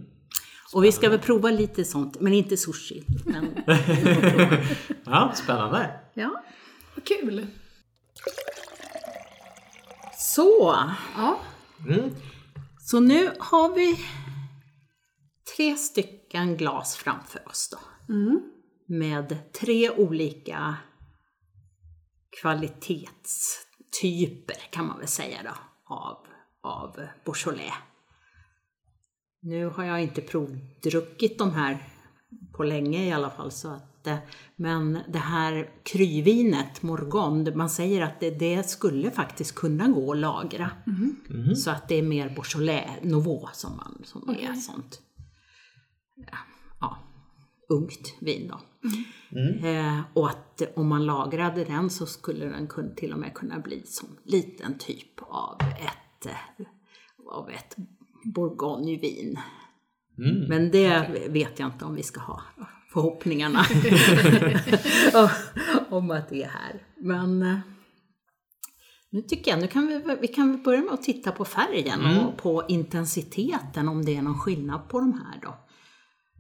Och 0.75 0.85
vi 0.85 0.93
ska 0.93 1.09
väl 1.11 1.19
prova 1.19 1.51
lite 1.51 1.85
sånt, 1.85 2.21
men 2.21 2.33
inte 2.33 2.57
sushi. 2.57 3.05
Men, 3.25 3.47
Ja, 5.05 5.33
spännande. 5.35 5.91
ja. 6.15 6.43
Vad 6.95 7.05
kul! 7.05 7.47
Så, 10.37 10.77
Ja. 11.17 11.39
Mm. 11.89 12.11
så 12.81 13.01
nu 13.01 13.31
har 13.39 13.75
vi 13.75 13.99
tre 15.57 15.77
stycken 15.77 16.57
glas 16.57 16.97
framför 16.97 17.49
oss 17.49 17.69
då. 17.71 17.79
Med 18.89 19.53
tre 19.53 19.91
olika 19.91 20.77
kvalitetstyper 22.41 24.71
kan 24.71 24.87
man 24.87 24.99
väl 24.99 25.09
säga 25.09 25.39
då, 25.45 25.55
av, 25.95 26.27
av 26.63 27.01
Beaujolais. 27.25 27.75
Nu 29.41 29.67
har 29.67 29.85
jag 29.85 30.03
inte 30.03 30.21
provdruckit 30.21 31.39
de 31.39 31.51
här 31.51 31.89
på 32.57 32.65
länge 32.65 33.05
i 33.05 33.13
alla 33.13 33.31
fall. 33.31 33.51
Så 33.51 33.69
att, 33.69 33.96
eh, 34.07 34.17
men 34.57 34.99
det 35.09 35.19
här 35.19 35.71
kryvinet, 35.83 36.83
Morgon, 36.83 37.49
man 37.55 37.71
säger 37.71 38.03
att 38.03 38.21
det, 38.21 38.31
det 38.31 38.69
skulle 38.69 39.11
faktiskt 39.11 39.55
kunna 39.55 39.89
gå 39.89 40.13
att 40.13 40.19
lagra. 40.19 40.71
Så 41.57 41.71
att 41.71 41.89
det 41.89 41.95
är 41.95 42.03
mer 42.03 42.29
Beaujolais 42.29 43.03
Nouveau 43.03 43.49
som, 43.53 43.77
man, 43.77 44.03
som 44.05 44.29
är 44.29 44.33
Okej. 44.33 44.57
sånt. 44.57 45.01
Ja, 46.17 46.39
ja, 46.81 46.99
ungt 47.69 48.15
vin 48.21 48.49
då. 48.53 48.61
Eh, 49.69 50.01
och 50.15 50.29
att 50.29 50.63
om 50.77 50.89
man 50.89 51.07
lagrade 51.07 51.65
den 51.65 51.91
så 51.91 52.07
skulle 52.07 52.45
den 52.47 52.67
kun, 52.67 52.95
till 52.95 53.13
och 53.13 53.19
med 53.19 53.35
kunna 53.35 53.59
bli 53.59 53.83
som 53.87 54.09
liten 54.25 54.79
typ 54.79 55.21
av 55.29 55.61
ett, 55.61 56.27
eh, 56.27 56.67
av 57.29 57.51
ett 57.51 57.77
bourgognevin. 58.25 59.39
Men 60.49 60.71
det 60.71 61.21
vet 61.29 61.59
jag 61.59 61.69
inte 61.69 61.85
om 61.85 61.95
vi 61.95 62.03
ska 62.03 62.21
ha 62.21 62.43
förhoppningarna 63.01 63.61
om 65.91 66.11
att 66.11 66.29
det 66.29 66.43
är 66.43 66.49
här. 66.49 66.83
Men 66.97 67.43
eh, 67.43 67.59
nu 69.11 69.23
tycker 69.23 69.51
jag, 69.51 69.61
nu 69.61 69.67
kan 69.67 69.87
vi, 69.87 70.17
vi 70.21 70.29
kan 70.29 70.63
börja 70.63 70.81
med 70.83 70.93
att 70.95 71.03
titta 71.03 71.33
på 71.33 71.45
färgen 71.45 72.19
och 72.19 72.37
på 72.37 72.65
intensiteten, 72.69 73.89
om 73.89 74.05
det 74.05 74.17
är 74.17 74.23
någon 74.23 74.39
skillnad 74.39 74.89
på 74.89 75.01
de 75.01 75.13
här 75.13 75.41
då. 75.43 75.55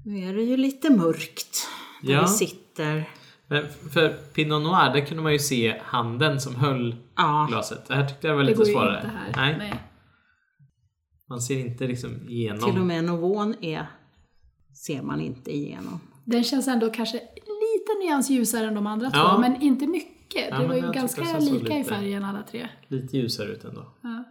Nu 0.05 0.29
är 0.29 0.35
det 0.35 0.43
ju 0.43 0.57
lite 0.57 0.91
mörkt 0.91 1.69
där 2.03 2.13
Ja. 2.13 2.21
vi 2.23 2.29
sitter. 2.29 3.09
Men 3.49 3.65
för 3.93 4.09
Pinot 4.09 4.63
Noir, 4.63 4.93
där 4.93 5.07
kunde 5.07 5.23
man 5.23 5.33
ju 5.33 5.39
se 5.39 5.81
handen 5.85 6.41
som 6.41 6.55
höll 6.55 6.97
Ja, 7.17 7.47
glaset. 7.51 7.87
Det 7.89 7.95
här 7.95 8.09
tyckte 8.09 8.27
jag 8.27 8.35
var 8.35 8.43
Det 8.43 8.49
lite 8.49 8.59
går 8.59 8.67
ju 8.67 8.73
svårare. 8.73 8.97
inte 8.97 9.09
här. 9.19 9.33
Nej, 9.37 9.57
Nej. 9.59 9.81
man 11.29 11.41
ser 11.41 11.59
inte 11.59 11.87
liksom 11.87 12.29
igenom. 12.29 12.71
till 12.71 12.81
och 12.81 12.87
med 12.87 13.05
Novon 13.05 13.55
är, 13.61 13.87
ser 14.87 15.03
man 15.03 15.21
inte 15.21 15.57
igenom. 15.57 16.01
Den 16.26 16.45
känns 16.45 16.68
ändå 16.68 16.90
kanske 16.90 17.16
lite 17.37 17.92
nyans 18.04 18.30
ljusare 18.30 18.66
än 18.66 18.75
de 18.75 18.87
andra 18.87 19.11
Ja. 19.14 19.30
två, 19.35 19.40
men 19.40 19.62
inte 19.62 19.87
mycket. 19.87 20.49
Ja, 20.50 20.59
det 20.59 20.66
var 20.66 20.75
ju 20.75 20.92
ganska 20.92 21.38
lika 21.38 21.75
i 21.75 21.78
lite. 21.78 21.90
färgen 21.90 22.25
alla 22.25 22.42
tre. 22.42 22.68
Lite 22.88 23.16
ljusare 23.16 23.49
ut 23.49 23.64
ändå. 23.64 23.95
Ja. 24.02 24.25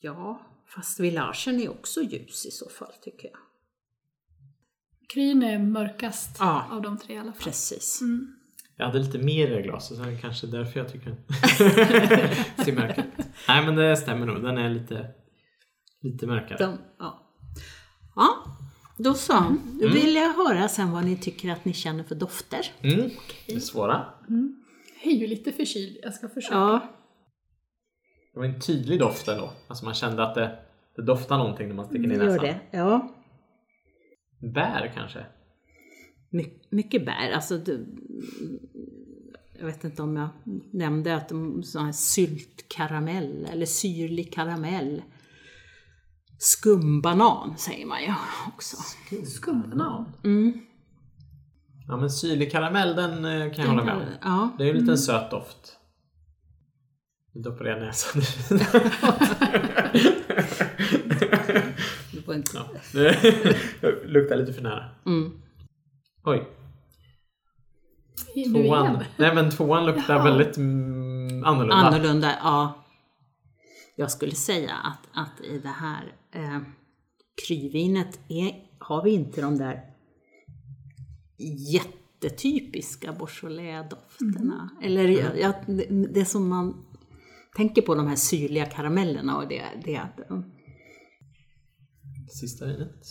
Ja, 0.00 0.40
fast 0.74 1.00
villagen 1.00 1.60
är 1.60 1.68
också 1.70 2.02
ljus 2.02 2.46
i 2.46 2.50
så 2.50 2.68
fall 2.68 2.92
tycker 3.04 3.28
jag. 3.28 3.38
Kryn 5.14 5.42
är 5.42 5.58
mörkast 5.58 6.36
Ja. 6.40 6.64
av 6.70 6.82
de 6.82 6.98
tre 6.98 7.14
i 7.14 7.18
alla 7.18 7.32
fall. 7.32 7.42
Precis. 7.42 8.00
Jag 8.76 8.86
hade 8.86 8.98
lite 8.98 9.18
mer 9.18 9.50
i 9.50 9.54
det 9.54 9.62
glaset 9.62 9.96
så 9.96 10.02
det 10.04 10.10
är 10.12 10.18
kanske 10.18 10.46
därför 10.46 10.80
jag 10.80 10.92
tycker 10.92 11.10
den 11.10 12.64
ser 12.64 12.72
mörk 12.72 12.98
ut. 12.98 13.26
Nej 13.48 13.66
men 13.66 13.74
det 13.76 13.96
stämmer 13.96 14.26
nog, 14.26 14.42
den 14.42 14.58
är 14.58 14.70
lite, 14.70 15.10
lite 16.02 16.26
mörkare. 16.26 16.58
De, 16.58 16.78
ja. 16.98 17.34
ja, 18.16 18.57
då 18.98 19.14
så. 19.14 19.56
Nu 19.80 19.88
vill 19.88 20.14
jag 20.14 20.34
höra 20.34 20.68
sen 20.68 20.92
vad 20.92 21.04
ni 21.04 21.16
tycker 21.16 21.50
att 21.52 21.64
ni 21.64 21.72
känner 21.72 22.04
för 22.04 22.14
dofter. 22.14 22.72
Mm. 22.82 23.10
Det 23.46 23.52
är 23.54 23.60
svåra. 23.60 24.06
Jag 25.04 25.12
är 25.12 25.16
ju 25.16 25.26
lite 25.26 25.52
förkyld. 25.52 25.96
Jag 26.02 26.14
ska 26.14 26.28
försöka. 26.28 26.54
Ja, 26.56 26.88
Det 28.34 28.38
var 28.38 28.46
en 28.46 28.60
tydlig 28.60 28.98
doft 28.98 29.28
ändå. 29.28 29.52
Alltså 29.68 29.84
man 29.84 29.94
kände 29.94 30.22
att 30.22 30.34
det, 30.34 30.58
det 30.96 31.02
doftar 31.02 31.38
någonting 31.38 31.68
när 31.68 31.74
man 31.74 31.86
sticker 31.86 32.08
ner 32.08 32.16
gör 32.16 32.24
näsan. 32.24 32.44
det. 32.44 32.60
Ja. 32.70 33.14
Bär 34.54 34.92
kanske? 34.94 35.26
My, 36.30 36.46
mycket 36.70 37.06
bär. 37.06 37.30
Alltså, 37.34 37.58
det, 37.58 37.80
jag 39.58 39.66
vet 39.66 39.84
inte 39.84 40.02
om 40.02 40.16
jag 40.16 40.28
nämnde 40.72 41.16
att 41.16 41.28
de 41.28 41.62
sån 41.62 41.84
här 41.84 41.92
syltkaramell 41.92 43.46
eller 43.52 43.66
syrlig 43.66 44.32
karamell. 44.32 45.02
Skumbanan 46.38 47.54
säger 47.58 47.86
man 47.86 48.02
ju 48.02 48.14
också. 48.48 48.76
Skumbanan. 49.26 50.04
Mm. 50.24 50.60
Ja 51.88 51.96
men 51.96 52.10
syrlig 52.10 52.52
karamell 52.52 52.96
den 52.96 53.24
eh, 53.24 53.52
kan 53.54 53.64
jag 53.64 53.70
hålla 53.70 53.84
med 53.84 53.94
om. 53.96 54.02
Ja. 54.22 54.48
Det 54.58 54.64
är 54.64 54.66
ju 54.66 54.70
en 54.70 54.78
liten 54.78 54.98
söt 54.98 55.30
doft. 55.30 55.76
Nu 57.32 57.42
doppar 57.42 57.64
jag 57.64 57.80
näsan 57.80 58.22
Det 62.12 62.26
var 62.26 62.34
inte... 62.34 62.56
ja. 62.56 62.64
Luktar 64.04 64.36
lite 64.36 64.52
för 64.52 64.62
nära. 64.62 64.84
Mm. 65.06 65.32
Oj. 66.24 66.48
Tvåan. 68.52 69.04
Nej 69.16 69.34
men 69.34 69.50
tvåan 69.50 69.86
luktar 69.86 70.14
Jaha. 70.14 70.24
väldigt 70.24 70.56
mm, 70.56 71.44
annorlunda. 71.44 71.74
Annorlunda, 71.74 72.34
ja. 72.42 72.84
Jag 73.98 74.10
skulle 74.10 74.34
säga 74.34 74.74
att, 74.74 75.08
att 75.12 75.40
i 75.40 75.58
det 75.58 75.68
här 75.68 76.12
eh, 76.32 76.60
kryvinet 77.46 78.20
är, 78.28 78.52
har 78.78 79.04
vi 79.04 79.10
inte 79.10 79.40
de 79.40 79.58
där 79.58 79.80
jättetypiska 81.72 83.12
Beaujolais-dofterna. 83.12 84.70
Eller 84.82 85.08
jag, 85.08 85.40
jag, 85.40 85.54
det, 85.66 86.06
det 86.14 86.24
som 86.24 86.48
man 86.48 86.84
tänker 87.56 87.82
på, 87.82 87.94
de 87.94 88.06
här 88.06 88.16
syrliga 88.16 88.66
karamellerna 88.66 89.36
och 89.36 89.48
det, 89.48 89.64
det 89.84 90.08
mm, 90.30 90.44
Sista 92.28 92.66
vinet. 92.66 93.04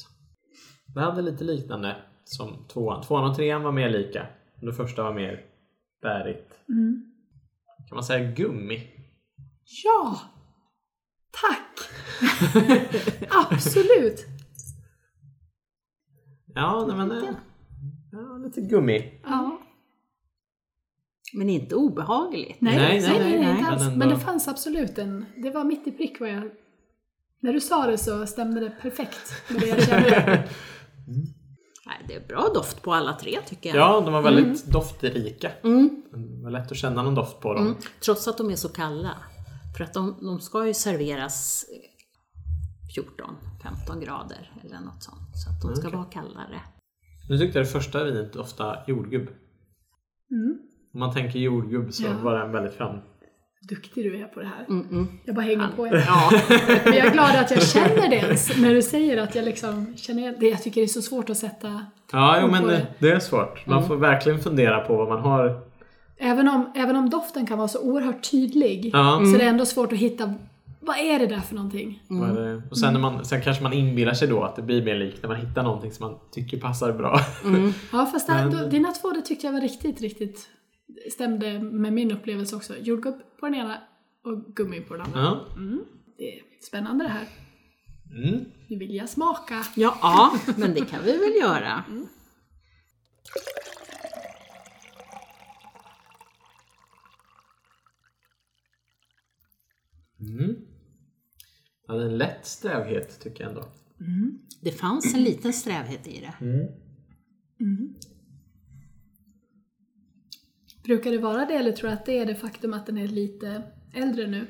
Det 0.94 1.02
hade 1.02 1.22
lite 1.22 1.44
liknande 1.44 1.96
som 2.24 2.68
tvåan. 2.68 3.04
Tvåan 3.04 3.30
och 3.30 3.36
trean 3.36 3.64
var 3.64 3.72
mer 3.72 3.90
lika. 3.90 4.28
Det 4.62 4.74
första 4.74 5.04
var 5.04 5.14
mer 5.14 5.46
bärigt. 6.02 6.54
Mm. 6.70 7.14
Kan 7.88 7.96
man 7.96 8.04
säga 8.04 8.32
gummi? 8.32 8.84
Ja! 9.84 10.20
Tack! 11.32 11.90
Absolut! 13.30 14.26
Ja, 16.54 16.86
nej, 16.88 16.98
men... 16.98 17.12
eh, 17.12 17.30
Ja, 18.12 18.38
lite 18.38 18.62
gummi. 18.62 19.22
Ja. 19.24 19.60
men 21.34 21.50
inte 21.50 21.76
obehagligt. 21.76 22.62
Nej, 22.62 22.76
Nej, 22.76 23.02
nej, 23.02 23.10
nej, 23.10 23.20
nej, 23.20 23.40
nej, 23.40 23.50
inte 23.50 23.62
nej. 23.62 23.72
alls. 23.72 23.96
Men 23.96 24.10
det 24.10 24.20
fanns 24.20 24.48
absolut 24.48 24.98
en... 24.98 25.26
Det 25.36 25.50
var 25.50 25.64
mitt 25.64 25.88
i 25.88 25.92
prick 25.92 26.20
vad 26.20 26.30
jag... 26.30 26.50
När 27.40 27.54
du 27.54 27.62
sa 27.62 27.88
det 27.88 27.98
så 27.98 28.28
stämde 28.28 28.60
det 28.60 28.70
perfekt 28.70 29.34
med 29.50 29.62
det 29.62 29.68
jag 29.68 29.84
kände. 29.84 30.10
det 32.08 32.14
är 32.16 32.28
bra 32.28 32.50
doft 32.54 32.82
på 32.82 32.94
alla 32.94 33.14
tre 33.14 33.40
tycker 33.46 33.70
jag. 33.70 33.78
Ja, 33.78 34.02
de 34.02 34.14
var 34.14 34.22
väldigt 34.22 34.66
doftrika. 34.66 35.52
Det 35.62 36.44
var 36.44 36.52
lätt 36.52 36.72
att 36.72 36.78
känna 36.78 37.04
någon 37.04 37.16
doft 37.16 37.40
på 37.40 37.54
dem. 37.54 37.66
Mm. 37.66 37.78
Trots 38.00 38.28
att 38.28 38.38
de 38.38 38.50
är 38.50 38.56
så 38.56 38.70
kalla. 38.70 39.18
För 39.78 39.84
att 39.84 39.94
de, 39.94 40.18
de 40.22 40.40
ska 40.40 40.68
ju 40.68 40.74
serveras 40.74 41.66
14-15 42.98 44.04
grader 44.06 44.52
eller 44.66 44.80
något 44.80 45.04
sånt. 45.04 45.38
Så 45.44 45.50
att 45.50 45.62
de 45.62 45.76
ska 45.76 45.98
vara 45.98 46.06
kallare. 46.06 46.62
Nu 47.30 47.38
tyckte 47.38 47.60
jag 47.60 47.68
det 47.68 47.72
första 47.72 48.04
vinet 48.04 48.36
ofta 48.36 48.76
jordgubb. 48.88 49.28
Om 50.94 51.00
man 51.00 51.14
tänker 51.14 51.40
jordgubb 51.40 51.94
så 51.94 52.04
Ja. 52.04 52.14
var 52.24 52.40
den 52.40 52.52
väldigt 52.52 52.74
fram... 52.74 53.00
Duktig 53.70 54.04
du 54.04 54.18
är 54.24 54.26
på 54.28 54.40
det 54.40 54.46
här. 54.46 54.66
Mm-mm. 54.66 55.08
Jag 55.26 55.36
bara 55.36 55.46
hänger 55.46 55.68
på 55.76 55.88
er. 55.88 56.04
Ja, 56.08 56.30
Men 56.86 56.94
jag 56.94 57.06
är 57.08 57.12
glad 57.12 57.36
att 57.36 57.52
jag 57.52 57.64
känner 57.68 58.10
det 58.10 58.16
ens, 58.16 58.58
när 58.58 58.74
du 58.74 58.82
säger 58.82 59.18
att 59.24 59.36
jag 59.36 59.46
liksom 59.46 59.94
känner 59.98 60.36
det. 60.40 60.50
Jag 60.50 60.64
tycker 60.64 60.82
det 60.82 60.86
är 60.86 60.88
så 60.88 61.02
svårt 61.02 61.30
att 61.30 61.38
sätta, 61.38 61.86
Ja, 62.12 62.40
jo, 62.42 62.48
men 62.48 62.62
på 62.64 62.68
det, 62.70 62.76
det. 62.78 63.08
det 63.08 63.12
är 63.12 63.20
svårt. 63.20 63.66
Man 63.66 63.88
får 63.88 63.96
verkligen 63.98 64.40
fundera 64.40 64.80
på 64.80 64.98
vad 64.98 65.08
man 65.10 65.22
har. 65.22 65.67
Även 66.18 66.48
om, 66.48 66.72
även 66.76 66.96
om 66.96 67.10
doften 67.10 67.46
kan 67.46 67.58
vara 67.58 67.68
så 67.68 67.80
oerhört 67.82 68.32
tydlig, 68.32 68.90
Ja. 68.94 69.22
så 69.32 69.38
det 69.38 69.44
är 69.44 69.50
ändå 69.50 69.66
svårt 69.66 69.92
att 69.94 69.98
hitta, 70.00 70.34
vad 70.80 70.98
är 70.98 71.20
det 71.20 71.28
där 71.28 71.40
för 71.40 71.56
någonting? 71.56 72.04
Det? 72.10 72.62
Och 72.72 72.78
sen, 72.78 72.94
när 72.94 73.00
man, 73.00 73.26
sen 73.26 73.42
kanske 73.42 73.64
man 73.64 73.74
inbillar 73.74 74.14
sig 74.14 74.28
då 74.28 74.44
att 74.44 74.56
det 74.56 74.62
blir 74.62 74.86
mer 74.86 74.96
likt 74.96 75.22
när 75.22 75.30
man 75.30 75.38
hittar 75.38 75.64
någonting 75.64 75.92
som 75.92 76.08
man 76.12 76.20
tycker 76.32 76.60
passar 76.60 76.92
bra. 76.94 77.20
Ja, 77.92 78.06
fast 78.06 78.28
det, 78.28 78.34
Men- 78.34 78.52
då, 78.52 78.68
dina 78.70 78.92
två, 78.92 79.12
det 79.12 79.22
tyckte 79.22 79.46
jag 79.48 79.54
var 79.54 79.62
riktigt, 79.62 80.02
riktigt, 80.02 80.50
stämde 81.14 81.60
med 81.60 81.94
min 81.94 82.12
upplevelse 82.12 82.56
också. 82.56 82.74
Jordgubb 82.82 83.16
på 83.40 83.46
den 83.46 83.56
ena 83.56 83.78
och 84.26 84.56
gummi 84.56 84.82
på 84.82 84.94
den 84.94 85.02
andra. 85.06 85.20
Ja. 85.22 85.40
Det 86.18 86.24
är 86.34 86.40
spännande 86.68 87.04
det 87.04 87.10
här. 87.10 87.26
Mm. 88.28 88.46
Nu 88.70 88.78
vill 88.78 88.96
jag 88.96 89.10
smaka. 89.10 89.64
ja, 89.76 89.98
ja, 90.02 90.32
men 90.58 90.74
det 90.74 90.82
kan 90.86 91.00
vi 91.04 91.12
väl 91.12 91.36
göra. 91.42 91.84
Mm. 91.90 92.08
Ja, 101.88 101.94
det 101.94 102.04
är 102.04 102.06
en 102.10 102.18
lätt 102.18 102.46
strävhet 102.46 103.20
tycker 103.20 103.44
jag 103.44 103.50
ändå. 103.50 103.66
Det 104.62 104.72
fanns 104.72 105.14
en 105.14 105.24
liten 105.24 105.54
strävhet 105.54 106.08
i 106.08 106.20
det. 106.20 106.34
Brukar 110.84 111.12
det 111.12 111.18
vara 111.18 111.46
det 111.46 111.54
eller 111.54 111.72
tror 111.72 111.90
du 111.90 111.94
att 111.94 112.06
det 112.06 112.20
är 112.20 112.26
det 112.26 112.36
faktum 112.36 112.74
att 112.74 112.86
den 112.86 112.98
är 112.98 113.08
lite 113.08 113.64
äldre 113.94 114.28
nu? 114.28 114.48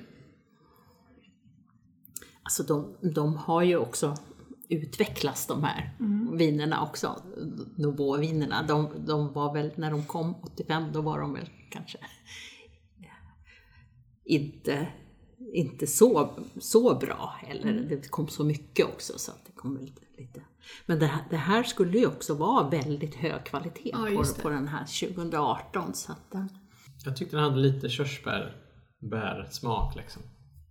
Alltså 2.43 2.63
de, 2.63 2.97
de 3.13 3.35
har 3.37 3.63
ju 3.63 3.77
också 3.77 4.15
utvecklats 4.69 5.47
de 5.47 5.63
här 5.63 5.97
vinerna 6.37 6.83
också, 6.83 7.21
Nouveau-vinerna. 7.77 8.63
De, 8.67 9.05
de 9.05 9.33
var 9.33 9.53
väl, 9.53 9.71
när 9.75 9.91
de 9.91 10.03
kom 10.05 10.35
85, 10.35 10.91
då 10.93 11.01
var 11.01 11.19
de 11.19 11.33
väl 11.33 11.49
kanske 11.71 11.97
inte, 14.25 14.87
inte 15.53 15.87
så, 15.87 16.29
så 16.59 16.95
bra. 16.95 17.35
Eller 17.47 17.73
det 17.73 18.09
kom 18.09 18.27
så 18.27 18.43
mycket 18.43 18.85
också 18.85 19.13
så 19.19 19.31
att 19.31 19.45
det 19.45 19.51
kom 19.55 19.77
lite, 19.77 20.01
lite. 20.17 20.41
Men 20.85 20.99
det 20.99 21.05
här, 21.05 21.23
det 21.29 21.37
här 21.37 21.63
skulle 21.63 21.97
ju 21.99 22.07
också 22.07 22.33
vara 22.33 22.69
väldigt 22.69 23.15
hög 23.15 23.45
kvalitet 23.45 23.89
Ja, 23.93 24.07
på, 24.15 24.23
på 24.41 24.49
den 24.49 24.67
här 24.67 24.85
2018. 24.85 25.93
Så 25.93 26.11
att, 26.11 26.31
den- 26.31 26.49
Jag 27.05 27.17
tyckte 27.17 27.35
den 27.35 27.43
hade 27.43 27.57
lite 27.61 27.89
körsbär-bärsmak 27.89 29.95
liksom. 29.95 30.21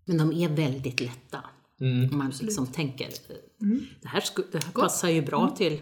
men 0.04 0.18
de 0.18 0.32
är 0.32 0.48
väldigt 0.48 1.00
lätta. 1.00 1.44
Mm. 1.80 2.10
Om 2.12 2.18
man 2.18 2.32
liksom 2.40 2.66
tänker, 2.66 3.06
eh, 3.06 3.12
det 4.02 4.08
här, 4.08 4.20
sku, 4.20 4.42
det 4.52 4.64
här 4.64 4.72
passar 4.72 5.08
ju 5.08 5.22
bra 5.22 5.50
till, 5.56 5.80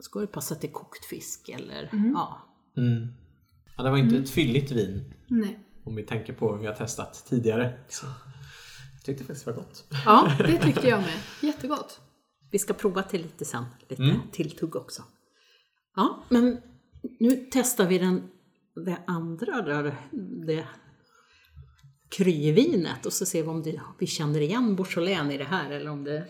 ska 0.00 0.20
det 0.20 0.26
passa 0.26 0.54
till 0.54 0.70
kokt 0.72 1.04
fisk 1.04 1.48
eller 1.48 1.88
ja. 2.14 2.38
Mm. 2.76 3.06
Ja, 3.76 3.82
det 3.82 3.90
var 3.90 3.98
inte 3.98 4.16
ett 4.16 4.30
fylligt 4.30 4.70
vin 4.70 5.14
Nej. 5.28 5.58
Om 5.84 5.94
vi 5.94 6.02
tänker 6.02 6.32
på 6.32 6.48
vad 6.48 6.60
vi 6.60 6.66
har 6.66 6.74
testat 6.74 7.24
tidigare. 7.28 7.78
Så. 7.88 8.06
Jag 8.94 9.04
tyckte 9.04 9.24
faktiskt 9.24 9.44
det 9.44 9.50
var 9.52 9.58
gott. 9.58 9.84
Ja, 10.04 10.32
det 10.38 10.58
tyckte 10.58 10.88
jag 10.88 11.00
med. 11.00 11.18
Jättegott. 11.40 12.00
Vi 12.50 12.58
ska 12.58 12.74
prova 12.74 13.02
till 13.02 13.22
lite 13.22 13.44
sen, 13.44 13.64
lite 13.88 14.02
Mm. 14.02 14.16
tilltugg 14.32 14.76
också. 14.76 15.02
Ja, 15.96 16.24
men 16.28 16.60
nu 17.20 17.48
testar 17.52 17.86
vi 17.86 17.98
den, 17.98 18.30
det 18.84 18.98
andra 19.06 19.82
då, 19.82 19.90
det 20.46 20.68
kryvinet 22.10 23.06
och 23.06 23.12
så 23.12 23.26
ser 23.26 23.42
vi 23.42 23.48
om 23.48 23.62
det, 23.62 23.80
vi 23.98 24.06
känner 24.06 24.40
igen 24.40 24.76
Beaujolais 24.76 25.34
i 25.34 25.38
det 25.38 25.44
här 25.44 25.70
eller 25.70 25.90
om 25.90 26.04
det, 26.04 26.28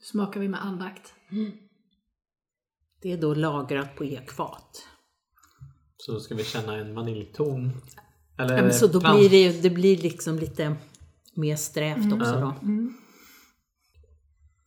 Smakar 0.00 0.40
vi 0.40 0.48
med 0.48 0.64
andakt. 0.64 1.14
det 3.02 3.12
är 3.12 3.16
då 3.16 3.34
lagrat 3.34 3.96
på 3.96 4.04
ekfat. 4.04 4.88
Så 5.96 6.12
då 6.12 6.20
ska 6.20 6.34
vi 6.34 6.44
känna 6.44 6.76
en 6.76 6.94
vaniljton. 6.94 7.70
Eller 8.38 8.56
Ja, 8.56 8.62
men 8.62 8.72
så 8.72 8.86
då 8.86 9.00
plants- 9.00 9.18
blir 9.18 9.30
det, 9.30 9.42
ju- 9.42 9.60
det 9.62 9.70
blir 9.70 9.96
liksom 9.96 10.38
lite 10.38 10.76
mer 11.34 11.56
strävt 11.56 12.12
också 12.12 12.40
då. 12.40 12.54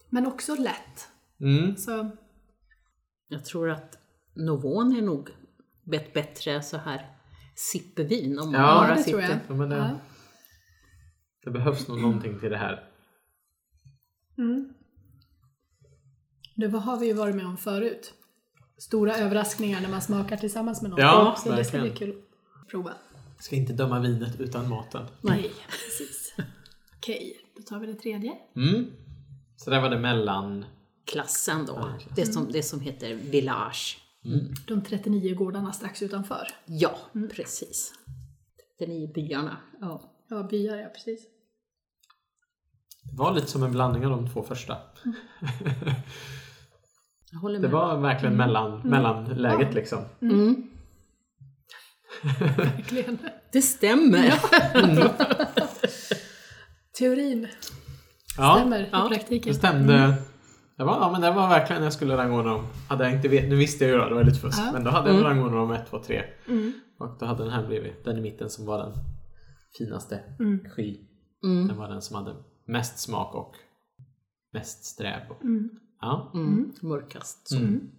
Men 0.10 0.28
också 0.28 0.56
lätt. 0.56 1.08
Mm. 1.42 1.78
Så 1.78 2.12
Jag 3.28 3.46
tror 3.46 3.70
att 3.70 3.98
Novon 4.36 4.96
är 4.98 5.02
nog 5.02 5.30
ett 5.94 6.14
bättre 6.14 6.62
så 6.62 6.78
här 6.78 7.10
sippvin 7.56 8.40
om 8.40 8.52
man 8.52 8.62
Ja, 8.62 8.76
bara 8.82 8.96
det 8.96 9.04
sitter. 9.04 9.12
tror 9.12 9.22
jag. 9.22 9.40
Ja, 9.48 9.54
men 9.56 9.70
det, 9.70 9.76
Ja. 9.78 10.00
det 11.44 11.52
behövs 11.52 11.88
nog 11.88 12.02
någonting 12.02 12.40
till 12.40 12.50
det 12.50 12.58
här. 12.58 12.90
Mm. 14.38 14.74
Det 16.56 16.68
har 16.68 17.00
vi 17.00 17.06
ju 17.08 17.14
varit 17.14 17.36
med 17.36 17.46
om 17.46 17.58
förut. 17.58 18.14
Stora 18.78 19.16
överraskningar 19.18 19.82
när 19.82 19.90
man 19.90 20.02
smakar 20.02 20.38
tillsammans 20.38 20.82
med 20.82 20.92
någon. 20.92 21.00
Ja, 21.00 21.36
så 21.44 21.52
det 21.52 21.66
ska 21.66 21.80
bli 21.80 21.90
verkligen. 21.90 22.14
kul 22.14 22.22
att 22.64 22.70
prova. 22.70 22.94
Jag 23.36 23.44
ska 23.44 23.56
inte 23.56 23.74
döma 23.74 24.00
vinet 24.00 24.40
utan 24.40 24.70
maten. 24.70 25.06
Nej. 25.22 25.52
precis. 25.68 26.36
Okej, 26.98 27.38
då 27.58 27.62
tar 27.62 27.80
vi 27.80 27.88
det 27.88 27.94
tredje. 27.94 28.34
Mm. 28.56 28.92
Så 29.56 29.70
där 29.70 29.82
var 29.82 29.90
det 29.90 30.00
mellan... 30.00 30.66
Klassen 31.06 31.66
då, 31.66 31.74
Ja, 31.76 32.00
det, 32.16 32.26
som, 32.26 32.52
det 32.52 32.64
som 32.64 32.80
heter 32.80 33.16
Village. 33.16 33.98
De 34.68 34.82
39 34.84 35.36
gårdarna 35.36 35.72
strax 35.72 36.02
utanför. 36.02 36.48
Ja, 36.66 36.98
precis. 37.36 37.94
39 38.80 39.12
byarna. 39.14 39.58
Ja. 39.82 40.12
Ja, 40.30 40.44
byar 40.44 40.78
ja, 40.78 40.88
precis. 40.88 41.28
Det 43.04 43.18
var 43.18 43.34
lite 43.34 43.48
som 43.48 43.64
en 43.64 43.72
blandning 43.72 44.06
av 44.06 44.12
de 44.12 44.30
två 44.30 44.44
första. 44.44 44.78
Jag 47.32 47.40
håller 47.40 47.60
Det 47.60 47.68
var 47.68 47.98
verkligen 47.98 48.38
mellan, 48.38 48.82
mellanläget 48.90 49.74
liksom. 49.74 50.00
Mm. 52.26 52.56
Verkligen. 52.58 53.18
Det 53.52 53.62
stämmer. 53.62 54.34
Teorin 56.98 57.48
Ja, 58.38 58.56
stämmer 58.60 58.90
ja, 58.92 59.06
i 59.06 59.10
praktiken. 59.10 59.54
det 59.54 59.60
stämde. 59.60 60.14
Det 60.78 60.84
var, 60.84 60.94
ja, 61.00 61.12
men 61.12 61.22
det 61.22 61.32
var 61.32 61.50
verkligen 61.50 61.84
jag 61.84 61.94
skulle 61.94 62.18
rangordna 62.18 62.52
dem. 62.52 62.66
Hade 62.90 63.04
jag 63.04 63.14
inte 63.14 63.28
vet, 63.28 63.50
nu 63.50 63.56
visste 63.56 63.86
jag 63.86 63.92
ju 63.92 63.98
då, 63.98 64.10
det 64.10 64.16
var 64.16 64.24
lite 64.24 64.40
fusk. 64.40 64.60
Ja. 64.60 64.70
Men 64.74 64.84
då 64.84 64.92
hade 64.92 65.14
jag 65.14 65.24
rangordnat 65.24 65.70
dem 65.70 65.72
1, 65.72 65.90
2, 65.90 66.00
3. 66.04 66.24
Mm. 66.48 66.74
Och 67.00 67.18
då 67.20 67.26
hade 67.26 67.44
den 67.44 67.52
här 67.54 67.68
blivit 67.68 68.04
den 68.06 68.18
i 68.18 68.22
mitten 68.22 68.50
som 68.50 68.66
var 68.66 68.78
den 68.78 68.94
finaste. 69.78 70.20
Mm. 70.40 70.70
Sky. 70.70 70.98
Mm. 71.44 71.68
Den 71.68 71.78
var 71.78 71.88
den 71.90 72.02
som 72.02 72.16
hade 72.16 72.36
mest 72.68 73.00
smak 73.00 73.36
och 73.36 73.56
mest 74.54 74.86
sträv. 74.86 75.22
Mm. 75.44 75.70
Ja. 76.02 76.32
Mm. 76.34 76.74
Mörkast. 76.82 77.48
Så. 77.48 77.58
Mm. 77.58 77.92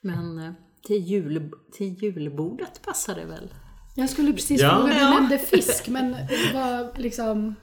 Men 0.00 0.38
eh, 0.38 0.52
till, 0.86 1.02
jul, 1.02 1.52
till 1.72 2.02
julbordet 2.02 2.82
passar 2.82 3.14
det 3.14 3.24
väl? 3.24 3.54
Jag 3.96 4.10
skulle 4.10 4.32
precis 4.32 4.60
Ja. 4.60 4.70
fråga, 4.80 4.92
du 4.94 5.00
Ja. 5.00 5.10
nämnde 5.10 5.38
fisk, 5.38 5.88
men 5.88 6.16
vad 6.54 6.98
liksom 6.98 7.54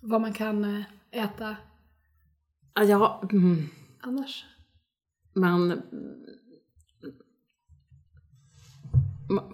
vad 0.00 0.20
man 0.20 0.32
kan 0.32 0.64
eh, 0.64 0.82
äta 1.24 1.56
Ja, 2.74 2.82
Ja, 2.84 3.22
mm, 3.32 3.68
annars. 4.00 4.44
man... 5.34 5.82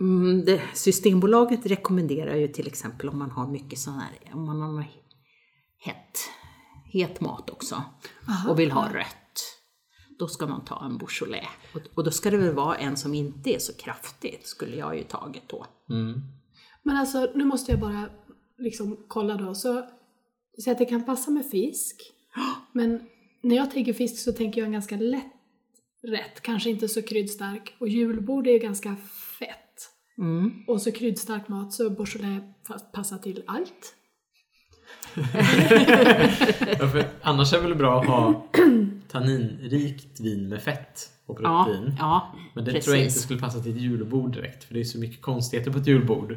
Mm, 0.01 0.45
det, 0.45 0.63
Systembolaget 0.75 1.67
rekommenderar 1.67 2.35
ju 2.37 2.49
till 2.49 2.67
exempel 2.67 3.09
om 3.09 3.19
man 3.19 3.31
har 3.31 3.47
mycket 3.47 3.79
sån 3.79 3.95
här, 3.95 4.11
om 4.33 4.47
man 4.47 4.61
har 4.61 4.85
hett, 5.79 6.19
het 6.93 7.21
mat 7.21 7.51
också 7.51 7.83
Aha, 8.29 8.51
och 8.51 8.59
vill 8.59 8.71
ha 8.73 8.89
ja. 8.93 8.99
rött. 8.99 9.17
Då 10.19 10.29
ska 10.29 10.47
man 10.47 10.65
ta 10.65 10.85
en 10.85 10.99
Beaujolais. 10.99 11.49
Och, 11.75 11.81
och 11.95 12.05
då 12.05 12.11
ska 12.11 12.31
det 12.31 12.37
väl 12.37 12.55
vara 12.55 12.77
en 12.77 12.97
som 12.97 13.15
inte 13.15 13.55
är 13.55 13.59
så 13.59 13.73
kraftigt, 13.73 14.47
skulle 14.47 14.77
jag 14.77 14.97
ju 14.97 15.03
tagit 15.03 15.49
då. 15.49 15.67
Mm. 15.91 16.21
Men 16.83 16.97
alltså, 16.97 17.31
nu 17.35 17.45
måste 17.45 17.73
jag 17.73 17.81
bara 17.81 18.11
liksom 18.59 19.05
kolla 19.09 19.37
då. 19.37 19.55
Så, 19.55 19.89
så 20.59 20.71
att 20.71 20.79
det 20.79 20.85
kan 20.85 21.05
passa 21.05 21.31
med 21.31 21.47
fisk. 21.47 22.03
Men 22.73 23.07
när 23.43 23.57
jag 23.57 23.71
tänker 23.71 23.93
fisk 23.93 24.19
så 24.19 24.33
tänker 24.33 24.61
jag 24.61 24.67
en 24.67 24.73
ganska 24.73 24.97
lätt 24.97 25.33
rätt. 26.03 26.41
Kanske 26.41 26.71
inte 26.71 26.89
så 26.89 27.03
kryddstark. 27.03 27.77
Och 27.81 27.89
julbord 27.89 28.47
är 28.47 28.53
ju 28.53 28.59
ganska 28.59 28.97
fett. 29.39 29.91
Mm. 30.19 30.65
Och 30.67 30.83
så 30.83 30.93
kryddstark 30.93 31.49
mat 31.49 31.73
så 31.73 31.91
Beaujolais 31.91 32.43
passar 32.93 33.19
till 33.19 33.43
allt. 33.47 33.95
ja, 36.79 36.89
för 36.89 37.05
annars 37.23 37.53
är 37.53 37.57
det 37.57 37.69
väl 37.69 37.75
bra 37.75 38.01
att 38.01 38.07
ha 38.07 38.47
tanninrikt 39.09 40.21
vin 40.21 40.49
med 40.49 40.63
fett 40.63 41.11
och 41.27 41.39
Ja, 41.43 41.65
protein. 41.65 41.95
ja 41.99 42.35
Men 42.55 42.65
det 42.65 42.71
precis. 42.71 42.85
tror 42.85 42.97
jag 42.97 43.05
inte 43.05 43.19
skulle 43.19 43.41
passa 43.41 43.61
till 43.61 43.77
ett 43.77 43.83
julbord 43.83 44.33
direkt 44.33 44.65
för 44.65 44.75
det 44.75 44.81
är 44.81 44.85
så 44.85 44.99
mycket 44.99 45.23
konstigheter 45.23 45.71
på 45.73 45.79
ett 45.79 45.87
julbord. 45.87 46.37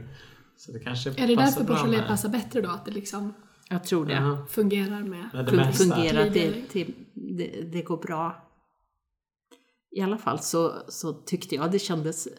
Så 0.57 0.71
det 0.71 0.79
kanske 0.79 1.09
Är 1.09 1.27
det 1.27 1.35
därför 1.35 1.63
bra 1.63 1.75
Beaujolais 1.75 2.07
passar 2.07 2.29
bättre 2.29 2.61
då? 2.61 2.69
Att 2.69 2.85
det 2.85 2.91
liksom 2.91 3.33
Jag 3.69 3.83
tror 3.83 4.05
det. 4.05 4.13
Ja, 4.13 4.45
fungerar 4.49 4.99
med... 4.99 5.29
med 5.33 5.45
det 5.45 5.51
mesta. 5.51 5.83
fungerar, 5.83 6.29
det, 6.29 6.51
till, 6.69 6.93
det, 7.13 7.61
det 7.71 7.81
går 7.81 7.97
bra. 7.97 8.47
I 9.91 10.01
alla 10.01 10.17
fall 10.17 10.39
så, 10.39 10.73
så 10.87 11.13
tyckte 11.13 11.55
jag 11.55 11.71
det 11.71 11.79
kändes 11.79 12.27
eh, 12.27 12.33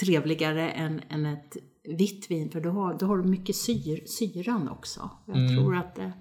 trevligare 0.00 0.70
än, 0.70 1.00
än 1.08 1.26
ett 1.26 1.56
vitt 1.98 2.30
vin 2.30 2.50
för 2.50 2.60
då 2.60 2.70
har, 2.70 2.94
då 2.98 3.06
har 3.06 3.18
du 3.18 3.24
mycket 3.28 3.56
syr, 3.56 4.06
syran 4.06 4.68
också. 4.68 5.10
Jag 5.26 5.36
Mm. 5.36 5.56
tror 5.56 5.76
att 5.76 5.94
det, 5.94 6.12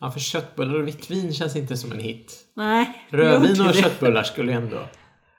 Ja, 0.00 0.10
för 0.10 0.20
köttbullar 0.20 0.74
och 0.74 0.88
vitt 0.88 1.10
vin 1.10 1.32
känns 1.32 1.56
inte 1.56 1.76
som 1.76 1.92
en 1.92 2.00
hit. 2.00 2.46
nej. 2.54 3.06
Rödvin 3.10 3.66
och 3.68 3.74
köttbullar 3.74 4.22
skulle 4.22 4.52
ändå, 4.52 4.78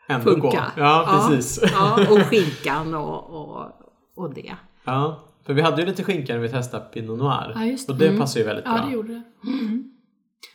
ändå 0.09 0.35
gå. 0.35 0.53
Ja, 0.77 1.27
precis. 1.29 1.63
Ja, 1.73 2.05
och 2.11 2.17
skinkan 2.21 2.93
och, 2.95 3.23
och, 3.29 3.71
och 4.15 4.33
det. 4.33 4.55
Ja, 4.85 5.23
för 5.45 5.53
vi 5.53 5.61
hade 5.61 5.81
ju 5.81 5.87
lite 5.87 6.03
skinka 6.03 6.33
när 6.33 6.39
vi 6.39 6.49
testade 6.49 6.85
Pinot 6.85 7.19
Noir. 7.19 7.51
Ja, 7.55 7.65
just 7.65 7.87
det. 7.87 7.93
Och 7.93 7.99
det 7.99 8.07
Mm. 8.07 8.19
passar 8.19 8.39
ju 8.39 8.45
väldigt 8.45 8.65
Ja, 8.65 8.73
bra. 8.73 8.85
det 8.85 8.91
gjorde 8.93 9.13
det. 9.13 9.49
Mm. 9.49 9.91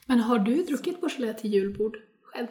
Men 0.06 0.20
har 0.20 0.38
du 0.38 0.62
druckit 0.62 1.00
Beaujolais 1.00 1.40
till 1.40 1.52
julbord 1.54 1.96
själv? 2.22 2.46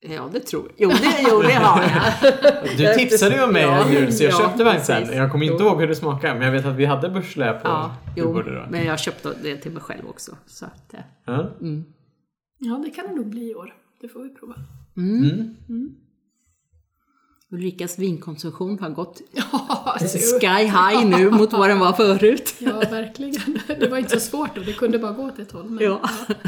Ja, 0.00 0.28
det 0.32 0.40
tror 0.40 0.62
jag. 0.76 0.90
Jo, 0.92 0.96
det, 0.98 1.28
jo, 1.30 1.42
det 1.42 1.52
har 1.52 1.82
jag. 1.82 2.76
Du 2.78 2.94
tipsade 2.94 3.34
ju 3.34 3.42
om 3.42 3.52
mig 3.52 3.62
Ja, 3.62 3.90
jul 3.90 4.12
så 4.12 4.24
jag 4.24 4.32
ja, 4.32 4.38
köpte 4.38 4.64
faktiskt 4.64 4.90
en. 4.90 5.00
precis. 5.00 5.16
Jag 5.16 5.30
kommer 5.32 5.44
inte 5.46 5.62
Jo. 5.62 5.68
ihåg 5.68 5.80
hur 5.80 5.88
det 5.88 5.94
smakade 5.96 6.34
men 6.34 6.42
jag 6.42 6.52
vet 6.52 6.66
att 6.66 6.76
vi 6.76 6.84
hade 6.84 7.08
Beaujolais 7.08 7.62
på 7.62 7.68
Ja, 7.68 7.96
jo, 8.16 8.42
då. 8.42 8.66
men 8.70 8.84
jag 8.84 8.98
köpte 9.00 9.34
det 9.42 9.56
till 9.56 9.72
mig 9.72 9.82
själv 9.82 10.08
också. 10.08 10.36
Så 10.46 10.64
att, 10.64 10.94
Ja. 11.26 11.50
mm. 11.60 11.84
Ja, 12.58 12.80
det 12.84 12.90
kan 12.90 13.06
det 13.08 13.14
nog 13.14 13.26
bli 13.30 13.50
i 13.50 13.54
år. 13.54 13.74
Det 14.00 14.08
får 14.08 14.22
vi 14.22 14.28
prova. 14.34 14.54
Mm. 14.96 15.56
Ulrikas 17.52 17.98
vinkonsumtion 17.98 18.78
har 18.78 18.90
gått 18.90 19.20
Ja, 19.32 19.96
sky 20.40 20.46
high 20.64 21.06
nu 21.06 21.30
mot 21.38 21.52
vad 21.52 21.70
den 21.70 21.78
var 21.78 21.92
förut. 21.92 22.54
ja, 22.58 22.78
verkligen. 22.90 23.58
Det 23.80 23.88
var 23.88 23.98
inte 23.98 24.20
så 24.20 24.30
svårt 24.30 24.54
då. 24.54 24.60
Det 24.62 24.72
kunde 24.72 24.98
bara 24.98 25.12
gå 25.12 25.22
åt 25.22 25.38
ett 25.38 25.52
håll. 25.52 25.70
Men, 25.70 25.84
Ja. 25.84 26.00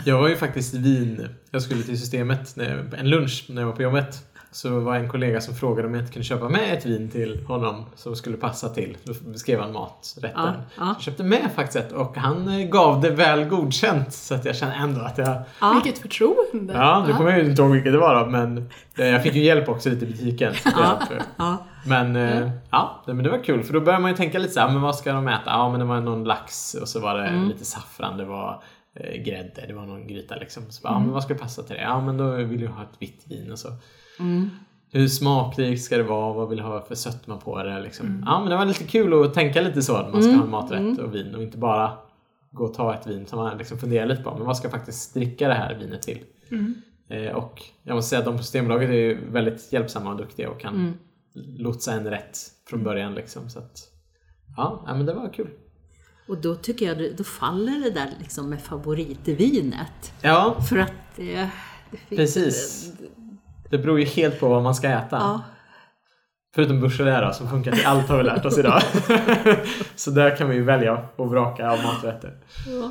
Jag 0.06 0.20
var 0.20 0.28
ju 0.28 0.36
faktiskt 0.36 0.74
vin, 0.74 1.28
jag 1.50 1.62
skulle 1.62 1.82
till 1.82 1.98
systemet, 2.00 2.56
när, 2.56 2.94
en 2.98 3.10
lunch 3.10 3.44
när 3.48 3.62
jag 3.62 3.66
var 3.68 3.76
på 3.76 3.82
jobbet. 3.82 4.29
Så 4.52 4.80
var 4.80 4.96
en 4.96 5.08
kollega 5.08 5.40
som 5.40 5.54
frågade 5.54 5.88
om 5.88 5.94
jag 5.94 6.02
inte 6.02 6.12
kunde 6.12 6.24
köpa 6.26 6.48
med 6.48 6.74
ett 6.78 6.86
vin 6.86 7.10
till 7.10 7.44
honom 7.46 7.84
som 7.96 8.16
skulle 8.16 8.36
passa 8.36 8.68
till. 8.68 8.96
Då 9.04 9.12
beskrev 9.30 9.60
han 9.60 9.72
maträtten. 9.72 10.30
Ja, 10.44 10.54
ja. 10.78 10.86
Jag 10.86 11.00
köpte 11.02 11.22
med 11.24 11.50
faktiskt 11.54 11.76
ett 11.76 11.92
och 11.92 12.16
han 12.16 12.48
eh, 12.48 12.68
gav 12.68 13.00
det 13.00 13.10
väl 13.10 13.44
godkänt 13.44 14.12
så 14.12 14.34
att 14.34 14.44
jag 14.44 14.56
kände 14.56 14.74
ändå 14.74 15.00
att 15.00 15.18
jag... 15.18 15.42
Ja. 15.60 15.72
Vilket 15.84 16.02
förtroende! 16.02 16.72
Ja, 16.74 17.04
nu 17.06 17.12
kommer 17.12 17.30
jag 17.30 17.40
ju 17.44 17.50
inte 17.50 17.62
ihåg 17.62 17.70
vilket 17.70 17.92
det 17.92 17.98
var 17.98 18.24
då 18.24 18.30
men 18.30 18.70
jag 18.96 19.22
fick 19.22 19.34
ju 19.34 19.42
hjälp 19.44 19.68
också 19.68 19.88
lite 19.90 20.04
i 20.04 20.08
butiken. 20.08 20.54
så 20.54 20.70
Ja. 20.76 20.98
Ja. 21.36 21.56
Men 21.86 22.16
eh, 22.16 22.50
ja, 22.70 23.02
det- 23.06 23.14
men 23.14 23.24
det 23.24 23.30
var 23.30 23.44
kul 23.44 23.62
för 23.62 23.72
då 23.72 23.80
börjar 23.80 24.00
man 24.00 24.10
ju 24.10 24.16
tänka 24.16 24.38
lite 24.38 24.52
så 24.54 24.60
här, 24.60 24.68
men 24.72 24.82
vad 24.82 24.96
ska 24.96 25.12
de 25.12 25.28
äta? 25.28 25.40
Ja, 25.46 25.70
men 25.70 25.80
det 25.80 25.86
var 25.86 26.00
någon 26.00 26.24
lax 26.24 26.74
och 26.74 26.88
så 26.88 27.00
var 27.00 27.14
det 27.18 27.26
Mm. 27.26 27.48
lite 27.48 27.64
saffran, 27.64 28.16
det 28.16 28.24
var 28.24 28.62
eh, 28.94 29.22
grädde, 29.22 29.64
det 29.68 29.74
var 29.74 29.86
någon 29.86 30.06
gryta 30.06 30.34
liksom. 30.36 30.62
Så 30.70 30.82
bara, 30.82 30.88
ja, 30.88 30.96
Mm. 30.96 31.04
men 31.06 31.14
vad 31.14 31.22
ska 31.22 31.34
passa 31.34 31.62
till 31.62 31.76
det? 31.76 31.82
Ja, 31.82 32.00
men 32.00 32.16
då 32.16 32.30
vill 32.30 32.62
jag 32.62 32.70
ha 32.70 32.82
ett 32.82 32.96
vitt 32.98 33.22
vin 33.28 33.52
och 33.52 33.58
så. 33.58 33.68
Mm. 34.20 34.50
Hur 34.92 35.09
smakrikt 35.09 35.83
ska 35.83 35.96
det 35.96 36.02
vara? 36.02 36.33
Vad 36.33 36.48
vill 36.48 36.59
jag 36.59 36.64
ha 36.66 36.80
för 36.83 36.94
sötma 36.94 37.37
på 37.37 37.62
det? 37.62 37.80
Liksom. 37.80 38.06
Mm. 38.06 38.22
Ja, 38.26 38.40
men 38.40 38.50
det 38.50 38.56
var 38.56 38.64
lite 38.64 38.85
kul 38.85 39.24
att 39.24 39.35
tänka 39.35 39.61
lite 39.61 39.83
så 39.83 40.02
när 40.02 40.11
man 40.12 40.22
ska 40.22 40.33
ha 40.33 40.44
en 40.44 40.50
maträtt 40.50 40.98
och 40.98 41.14
vin 41.14 41.35
och 41.35 41.42
inte 41.42 41.59
bara 41.59 41.92
gå 42.50 42.64
och 42.64 42.74
ta 42.74 42.94
ett 42.94 43.06
vin 43.06 43.26
som 43.26 43.38
man 43.38 43.59
liksom 43.59 43.78
funderar 43.78 44.06
lite 44.06 44.22
på. 44.22 44.35
Men 44.37 44.46
vad 44.46 44.56
ska 44.56 44.64
jag 44.64 44.72
faktiskt 44.72 45.14
dricka 45.14 45.48
det 45.48 45.54
här 45.54 45.74
vinet 45.78 46.02
till? 46.02 46.18
Mm. 46.50 46.74
Eh, 47.09 47.33
och 47.33 47.62
jag 47.83 47.94
måste 47.94 48.09
säga 48.09 48.18
att 48.18 48.24
de 48.24 48.37
på 48.37 48.42
Systembolaget 48.42 48.88
är 48.90 48.94
ju 48.94 49.30
väldigt 49.30 49.72
hjälpsamma 49.72 50.11
och 50.11 50.16
duktiga 50.16 50.50
och 50.50 50.61
kan 50.61 50.74
Mm. 50.74 50.94
lotsa 51.59 51.92
en 51.92 52.11
rätt 52.11 52.38
från 52.68 52.83
början 52.85 53.14
liksom. 53.14 53.50
Så 53.50 53.59
att, 53.59 53.78
ja, 54.56 54.83
men 54.87 55.06
det 55.06 55.14
var 55.14 55.33
kul. 55.33 55.48
Och 56.28 56.37
då 56.38 56.54
tycker 56.54 56.87
jag 56.87 57.16
då 57.16 57.24
faller 57.24 57.80
det 57.85 57.90
där 57.90 58.11
liksom 58.18 58.50
med 58.50 58.61
favoritvinet. 58.61 60.12
Ja, 60.22 60.56
För 60.68 60.78
att 60.78 60.92
det... 61.16 61.35
det 61.90 61.96
finns- 61.96 62.09
precis. 62.35 62.92
Det 63.70 63.78
beror 63.78 63.98
ju 64.00 64.04
helt 64.06 64.40
på 64.40 64.48
vad 64.48 64.62
man 64.62 64.74
ska 64.74 64.88
äta. 64.88 65.16
Ja. 65.16 65.42
Förutom 66.54 66.80
då, 67.26 67.33
som 67.33 67.50
funkar 67.50 67.72
till 67.72 67.87
allt 67.87 68.09
har 68.09 68.16
vi 68.18 68.22
lärt 68.24 68.44
oss 68.44 68.59
idag. 68.59 68.83
så 69.96 70.11
där 70.11 70.37
kan 70.37 70.48
vi 70.48 70.54
ju 70.56 70.62
välja 70.64 71.09
och 71.16 71.30
vraka 71.30 71.70
av 71.70 71.83
maträtter. 71.83 72.38
Ja. 72.66 72.90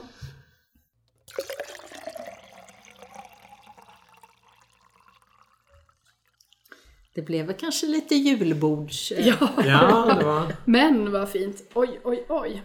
Det 7.16 7.22
blev 7.22 7.46
väl 7.46 7.56
kanske 7.56 7.88
lite 7.88 8.16
julbords... 8.16 9.12
eh, 9.12 9.28
Ja. 9.28 9.50
Ja, 9.66 10.16
det 10.20 10.26
var 10.26 10.54
Men 10.66 11.12
vad 11.12 11.30
fint. 11.30 11.62
Oj, 11.74 12.00
oj, 12.04 12.26
oj. 12.30 12.64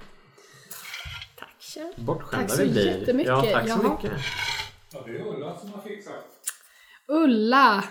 Tack 1.39 1.55
Kjell. 1.59 1.93
bortskämda 1.97 2.49
Tack 2.49 2.57
så 2.57 2.63
vi 2.63 2.71
blir. 2.71 2.99
jättemycket. 2.99 3.29
Ja, 3.33 3.43
tack 3.53 3.63
så 3.63 3.69
Jaha. 3.69 3.93
mycket. 4.03 4.13
Ja, 4.93 5.03
det 5.07 5.11
är 5.11 5.27
Ulla 5.27 5.59
som 5.59 5.73
har 5.73 5.81
fixat. 5.83 6.25
Ulla! 7.09 7.85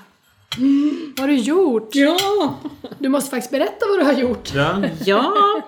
Vad 0.58 1.20
har 1.20 1.28
du 1.28 1.36
gjort? 1.36 1.96
Ja! 1.96 2.60
Du 3.00 3.10
måste 3.10 3.30
faktiskt 3.30 3.52
berätta 3.52 3.86
vad 3.90 4.00
du 4.00 4.04
har 4.06 4.14
gjort. 4.14 4.54
Ja, 4.54 4.84
Ja, 5.06 5.62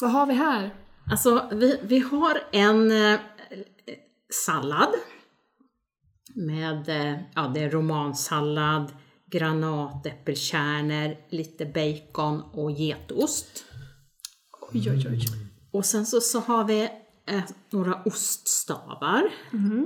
Vad 0.00 0.10
har 0.10 0.26
vi 0.26 0.34
här? 0.34 0.74
alltså 1.10 1.48
vi, 1.52 1.80
vi 1.82 1.98
har 1.98 2.40
en 2.52 2.90
eh, 2.90 3.20
sallad 4.46 4.88
med, 6.34 6.88
eh, 6.88 7.20
ja 7.34 7.50
det 7.54 7.60
är 7.60 7.70
romansallad, 7.70 8.92
granatäppelkärnor, 9.30 11.16
lite 11.30 11.66
bacon 11.66 12.42
och 12.52 12.70
getost. 12.70 13.64
Oj, 14.72 14.90
oj, 14.90 15.06
oj. 15.10 15.20
Och 15.72 15.84
sen 15.84 16.06
så, 16.06 16.20
så 16.20 16.40
har 16.40 16.64
vi 16.64 16.88
eh, 17.26 17.42
några 17.70 18.02
oststavar. 18.04 19.30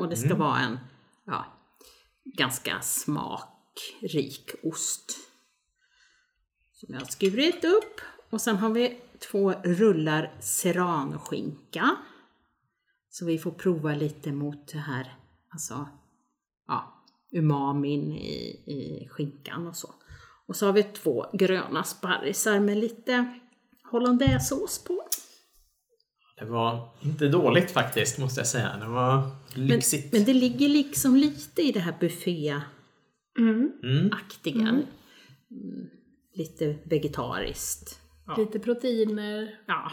Och 0.00 0.08
det 0.08 0.16
ska 0.16 0.34
vara 0.34 0.58
en 0.58 0.78
ja, 1.26 1.44
ganska 2.38 2.80
smakrik 4.00 4.50
ost. 4.62 5.16
Som 6.72 6.94
jag 6.94 7.00
har 7.00 7.06
skurit 7.06 7.64
upp. 7.64 8.00
Och 8.30 8.40
sen 8.40 8.56
har 8.56 8.70
vi 8.70 8.98
två 9.30 9.52
rullar 9.52 10.32
serranoskinka. 10.40 11.96
Så 13.10 13.24
vi 13.26 13.38
får 13.38 13.50
prova 13.50 13.94
lite 13.94 14.32
mot 14.32 14.68
det 14.72 14.78
här, 14.78 15.14
alltså, 15.48 15.88
ja, 16.66 17.04
umamin 17.36 18.12
i, 18.12 18.42
i 18.66 19.08
skinkan 19.10 19.66
och 19.66 19.76
så. 19.76 19.94
Och 20.46 20.56
så 20.56 20.66
har 20.66 20.72
vi 20.72 20.82
två 20.82 21.26
gröna 21.32 21.84
sparrisar 21.84 22.60
med 22.60 22.76
lite 22.78 23.40
hollandaisesås 23.90 24.84
på. 24.84 25.08
det 26.38 26.44
var 26.44 26.88
inte 27.00 27.28
dåligt 27.28 27.70
faktiskt 27.70 28.18
måste 28.18 28.40
jag 28.40 28.46
säga. 28.46 28.76
Det 28.76 28.86
var 28.88 29.30
Men, 29.56 29.66
lyxigt. 29.66 30.12
men 30.12 30.24
det 30.24 30.34
ligger 30.34 30.68
liksom 30.68 31.16
lite 31.16 31.62
i 31.62 31.72
det 31.72 31.80
här 31.80 31.96
bufféaktiga. 32.00 32.62
Mm. 33.40 33.72
Mm. 33.82 34.10
Mm. 35.50 35.86
Lite 36.34 36.76
vegetariskt. 36.84 38.00
Lite 38.38 38.58
proteiner, 38.58 39.60
Ja, 39.66 39.92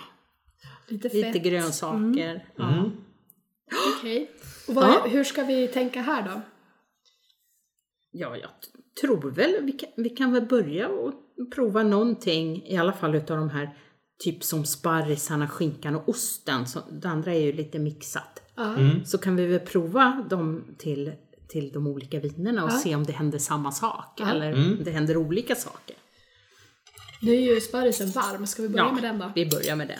lite 0.87 1.09
fett. 1.09 1.13
lite 1.35 1.39
grönsaker. 1.39 2.45
Ja. 2.55 2.73
Mm. 2.73 2.91
Okej. 3.97 4.31
Och 4.67 4.73
vad, 4.75 4.83
Ja. 4.89 5.05
hur 5.09 5.23
ska 5.23 5.43
vi 5.43 5.67
tänka 5.67 6.01
här 6.01 6.23
då? 6.33 6.41
ja, 8.11 8.37
jag 8.37 8.49
tror 9.01 9.31
väl 9.31 9.55
vi 9.63 9.71
kan, 9.71 9.89
vi 9.97 10.09
kan 10.09 10.33
väl 10.33 10.45
börja 10.45 10.89
och 10.89 11.13
prova 11.55 11.83
någonting, 11.83 12.65
i 12.67 12.77
alla 12.77 12.93
fall 12.93 13.15
utav 13.15 13.37
de 13.37 13.49
här 13.49 13.77
typ 14.23 14.43
som 14.43 14.65
sparrisarna, 14.65 15.47
skinkan 15.47 15.95
och 15.95 16.09
osten. 16.09 16.67
Så, 16.67 16.79
det 16.91 17.07
andra 17.09 17.33
är 17.33 17.39
ju 17.41 17.51
lite 17.51 17.79
mixat. 17.79 18.41
Ja. 18.55 18.75
Mm. 18.75 19.05
Så 19.05 19.17
kan 19.17 19.35
vi 19.35 19.45
väl 19.45 19.59
prova 19.59 20.25
dem 20.29 20.75
till, 20.77 21.13
till 21.47 21.71
de 21.71 21.87
olika 21.87 22.19
vinerna 22.19 22.63
och 22.63 22.69
Ja. 22.71 22.77
se 22.77 22.95
om 22.95 23.03
det 23.03 23.13
händer 23.13 23.39
samma 23.39 23.71
sak 23.71 24.13
Ja. 24.17 24.29
eller 24.31 24.51
Mm. 24.53 24.77
om 24.77 24.83
det 24.83 24.91
händer 24.91 25.17
olika 25.17 25.55
saker. 25.55 25.95
Nu 27.21 27.31
är 27.31 27.41
ju 27.55 27.61
sparrisen 27.61 28.11
varm, 28.11 28.47
ska 28.47 28.61
vi 28.61 28.69
börja 28.69 28.91
med 28.91 29.03
den 29.03 29.19
då? 29.19 29.31
vi 29.35 29.49
börjar 29.49 29.75
med 29.75 29.87
den. 29.87 29.99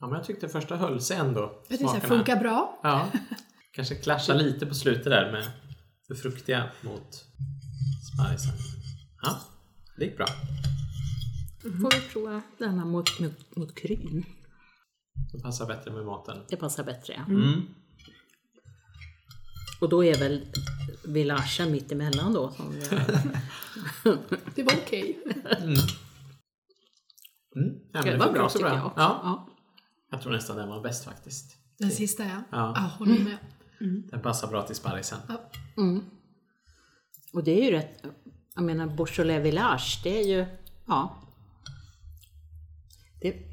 Ja, 0.00 0.06
men 0.06 0.16
jag 0.16 0.24
tyckte 0.26 0.48
första 0.48 0.76
höll 0.76 1.00
sig 1.00 1.16
ändå. 1.16 1.62
Jag 1.68 1.78
säga, 1.78 1.90
smakerna. 1.90 2.08
funkar 2.16 2.36
bra. 2.36 2.80
Ja. 2.82 3.08
Kanske 3.72 3.94
clashar 3.94 4.34
lite 4.34 4.66
på 4.66 4.74
slutet 4.74 5.04
där 5.04 5.32
med 5.32 5.50
det 6.08 6.14
fruktiga 6.14 6.70
mot 6.82 7.24
sparrisen. 8.14 8.52
Ja, 9.22 9.40
det 9.98 10.04
gick 10.04 10.16
bra. 10.16 10.26
får 11.62 11.90
vi 12.00 12.08
prova 12.12 12.42
denna 12.58 12.84
mot, 12.84 13.20
mot, 13.20 13.56
mot 13.56 13.74
kryn. 13.74 14.24
Det 15.32 15.38
passar 15.42 15.66
bättre 15.66 15.90
med 15.92 16.04
maten. 16.04 16.38
Det 16.48 16.56
passar 16.56 16.84
bättre. 16.84 17.14
Ja. 17.16 17.24
Mm. 17.34 17.62
Och 19.80 19.88
då 19.88 20.04
är 20.04 20.18
väl 20.18 20.46
villagen 21.04 21.70
mitt 21.72 21.92
emellan 21.92 22.32
då. 22.32 22.50
Som 22.50 22.70
vi- 22.70 22.80
Det 24.54 24.62
var 24.62 24.72
okej. 24.86 25.18
Mm. 25.60 25.74
men 27.92 28.04
det 28.04 28.16
var 28.16 28.32
bra 28.32 28.48
tycker 28.48 28.66
jag 28.66 28.86
också. 28.86 29.00
Ja, 29.00 29.20
Ja. 29.22 29.48
jag 30.10 30.22
tror 30.22 30.32
nästan 30.32 30.56
den 30.56 30.68
var 30.68 30.80
bäst 30.82 31.04
faktiskt. 31.04 31.56
Den 31.78 31.90
sista 31.90 32.24
ja. 32.24 32.42
Ja. 32.50 32.72
Ja, 32.76 32.80
håller 32.98 33.18
med. 33.18 33.36
Den 34.10 34.20
passar 34.22 34.48
bra 34.48 34.62
till 34.66 34.76
sparrisen. 34.76 35.18
Och 37.32 37.44
det 37.44 37.60
är 37.60 37.64
ju 37.64 37.70
rätt, 37.70 38.04
jag 38.54 38.64
menar 38.64 38.86
Beaujolais 38.86 39.44
Village, 39.44 40.00
det 40.04 40.20
är 40.20 40.26
ju, 40.28 40.46
ja. 40.86 41.22
Det, 43.20 43.47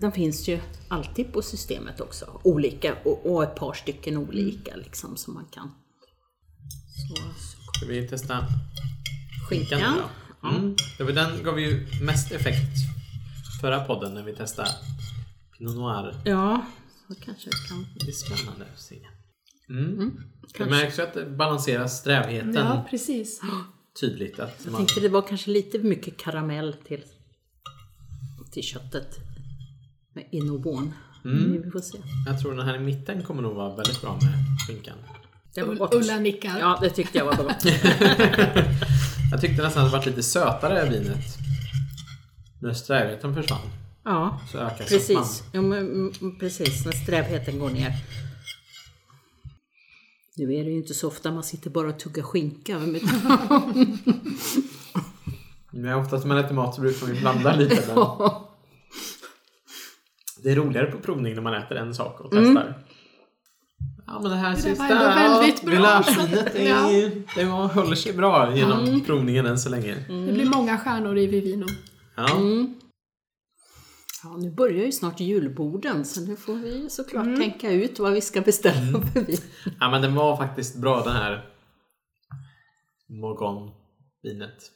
den 0.00 0.12
finns 0.12 0.48
ju 0.48 0.60
alltid 0.88 1.32
på 1.32 1.42
systemet 1.42 2.00
också, 2.00 2.40
olika 2.44 2.96
och, 3.04 3.32
och 3.34 3.42
ett 3.44 3.54
par 3.54 3.72
stycken 3.72 4.16
olika 4.16 4.76
liksom 4.76 5.16
som 5.16 5.34
man 5.34 5.44
kan. 5.52 5.70
Så, 7.08 7.16
så 7.16 7.58
Ska 7.78 7.86
vi 7.86 8.08
testa 8.08 8.44
skinkan. 9.48 9.80
nu 9.80 9.86
då? 10.42 10.48
Mm. 10.48 10.76
Det 10.98 11.04
var 11.04 11.12
Den 11.12 11.42
gav 11.44 11.60
ju 11.60 11.86
mest 12.02 12.32
effekt 12.32 12.76
förra 13.60 13.80
podden 13.84 14.14
när 14.14 14.22
vi 14.22 14.34
testade 14.36 14.68
Pinot 15.58 15.76
Noir. 15.76 16.22
Ja, 16.24 16.66
så 17.08 17.14
kanske 17.14 17.50
det 17.50 17.68
kan. 17.68 17.86
Det 18.00 18.08
är 18.08 18.12
spännande 18.12 18.66
att 18.74 18.80
se. 18.80 18.98
Mm. 19.68 19.98
Det 20.42 20.52
kanske. 20.58 20.76
märks 20.76 20.98
ju 20.98 21.02
att 21.02 21.14
det 21.14 21.26
balanserar 21.26 21.86
strävheten 21.86 22.54
Ja, 22.54 22.86
precis. 22.90 23.40
tydligt. 24.00 24.38
Att 24.40 24.60
Jag 24.64 24.72
man, 24.72 24.78
tänkte 24.78 25.00
det 25.00 25.08
var 25.08 25.22
kanske 25.28 25.50
lite 25.50 25.78
mycket 25.78 26.16
karamell 26.16 26.72
till, 26.86 27.02
till 28.52 28.62
köttet 28.62 29.18
med 30.12 30.24
Inobon. 30.32 30.94
Mm. 31.24 31.62
Vi 31.64 31.70
får 31.70 31.80
se. 31.80 31.98
jag 32.26 32.40
tror 32.40 32.54
den 32.54 32.66
här 32.66 32.76
i 32.76 32.78
mitten 32.78 33.22
kommer 33.22 33.42
nog 33.42 33.54
vara 33.54 33.76
väldigt 33.76 34.00
bra 34.00 34.12
med 34.22 34.34
skinkan. 34.68 34.96
Var. 35.78 35.94
Ulla 35.94 36.18
nickar. 36.18 36.58
Ja, 36.60 36.78
det 36.82 36.90
tyckte 36.90 37.18
jag 37.18 37.24
var 37.24 37.36
gott. 37.36 37.64
Jag 39.32 39.40
tyckte 39.40 39.62
nästan 39.62 39.84
att 39.84 39.90
det 39.92 39.96
varit 39.96 40.06
lite 40.06 40.22
sötare 40.22 40.90
vinet. 40.90 41.24
När 42.62 42.72
strävheten 42.72 43.34
försvann. 43.34 43.58
Ja, 44.04 44.40
Så 44.52 44.58
ökar 44.58 44.84
precis. 44.84 45.42
Ja, 45.52 45.62
men, 45.62 45.78
mm, 45.78 46.38
precis, 46.40 46.84
när 46.84 46.92
strävheten 46.92 47.58
går 47.58 47.70
ner. 47.70 47.92
Nu 50.36 50.44
är 50.54 50.64
det 50.64 50.70
ju 50.70 50.76
inte 50.76 50.94
så 50.94 51.08
ofta 51.08 51.30
man 51.32 51.42
sitter 51.44 51.70
bara 51.70 51.88
och 51.88 51.98
tuggar 51.98 52.22
skinka. 52.22 52.78
men- 52.78 53.00
Men 55.70 55.94
oftast 55.98 56.24
när 56.26 56.34
man 56.34 56.44
äter 56.44 56.54
mat 56.54 56.74
så 56.74 56.80
brukar 56.80 57.06
vi 57.06 57.20
blanda 57.20 57.56
lite. 57.56 57.84
Men 57.86 57.96
det 60.42 60.50
är 60.50 60.56
roligare 60.56 60.86
på 60.86 60.98
provning 60.98 61.34
när 61.34 61.42
man 61.42 61.54
äter 61.54 61.76
en 61.76 61.94
sak 61.94 62.20
och 62.20 62.30
testar. 62.30 62.74
Ja 64.06 64.20
men 64.22 64.30
det 64.30 64.36
här 64.36 64.50
där 64.50 64.56
sista, 64.60 64.88
var 64.88 65.14
väldigt 65.14 65.62
bra. 65.62 66.02
Det, 66.52 66.62
Ja. 66.64 67.10
det 67.36 67.44
håller 67.44 67.94
sig 67.96 68.12
bra 68.12 68.56
genom 68.56 69.00
provningen 69.00 69.46
än 69.46 69.58
så 69.58 69.68
länge. 69.70 69.94
Det 70.08 70.32
blir 70.32 70.46
många 70.46 70.78
stjärnor 70.78 71.18
i 71.18 71.26
Vivino. 71.26 71.66
Ja. 72.16 72.28
Ja, 74.24 74.36
nu 74.36 74.50
börjar 74.50 74.84
ju 74.84 74.92
snart 74.92 75.20
julborden 75.20 76.04
så 76.04 76.20
nu 76.20 76.36
får 76.36 76.54
vi 76.54 76.90
såklart 76.90 77.24
tänka 77.24 77.70
ut 77.70 77.98
vad 77.98 78.12
vi 78.12 78.20
ska 78.20 78.40
beställa 78.40 79.00
för 79.00 79.20
vin. 79.20 79.36
ja 79.80 79.90
men 79.90 80.02
den 80.02 80.14
var 80.14 80.36
faktiskt 80.36 80.76
bra 80.76 81.02
den 81.02 81.12
här 81.16 81.44
Morgon-vinet. 83.08 84.70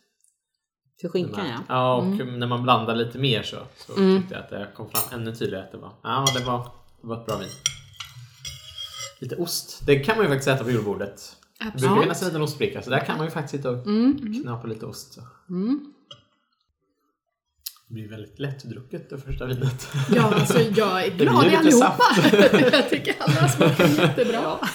Till 1.01 1.09
skinkan 1.09 1.47
ja. 1.49 1.59
Ja, 1.69 1.95
och 1.95 2.07
när 2.27 2.47
man 2.47 2.63
blandar 2.63 2.95
lite 2.97 3.19
mer 3.19 3.43
så, 3.43 3.57
så 3.77 3.93
tyckte 3.93 4.35
jag 4.35 4.39
att 4.45 4.51
det 4.51 4.69
kom 4.75 4.91
fram 4.91 5.21
ännu 5.21 5.35
tydligare 5.35 5.65
att 5.65 5.73
det 5.73 5.79
var, 5.79 5.93
ja, 6.03 6.25
det 6.35 6.45
var, 6.45 6.59
det 7.01 7.07
var 7.07 7.21
ett 7.21 7.27
bra 7.27 7.37
vin. 7.37 7.49
Lite 9.21 9.37
ost. 9.37 9.87
Det 9.87 9.99
kan 9.99 10.17
man 10.17 10.25
ju 10.27 10.31
faktiskt 10.31 10.49
äta 10.49 10.65
på 10.65 10.71
julbordet. 10.71 11.37
Det 11.59 11.65
brukar 11.65 11.77
Absolut. 11.77 12.03
finnas 12.03 12.23
en 12.23 12.29
liten 12.29 12.43
ostbricka 12.43 12.83
så 12.83 12.91
där 12.91 12.99
kan 13.05 13.17
man 13.17 13.27
ju 13.27 13.31
faktiskt 13.31 13.57
sitta 13.57 13.71
och 13.71 13.85
knappa 14.43 14.67
lite 14.67 14.87
ost. 14.87 15.13
Så. 15.15 15.21
Det 17.89 17.95
blir 17.95 18.09
väldigt 18.09 18.39
lättdrucket 18.39 19.11
det 19.11 19.19
första 19.19 19.47
vinet. 19.47 19.89
Ja, 20.11 20.35
alltså 20.35 20.61
jag 20.61 21.07
är 21.07 21.11
glad 21.17 21.47
i 21.47 21.57
allihopa. 21.57 22.03
jag 22.73 22.91
tycker 22.91 23.15
alla 23.19 23.49
smakar 23.49 23.87
jättebra. 23.87 24.59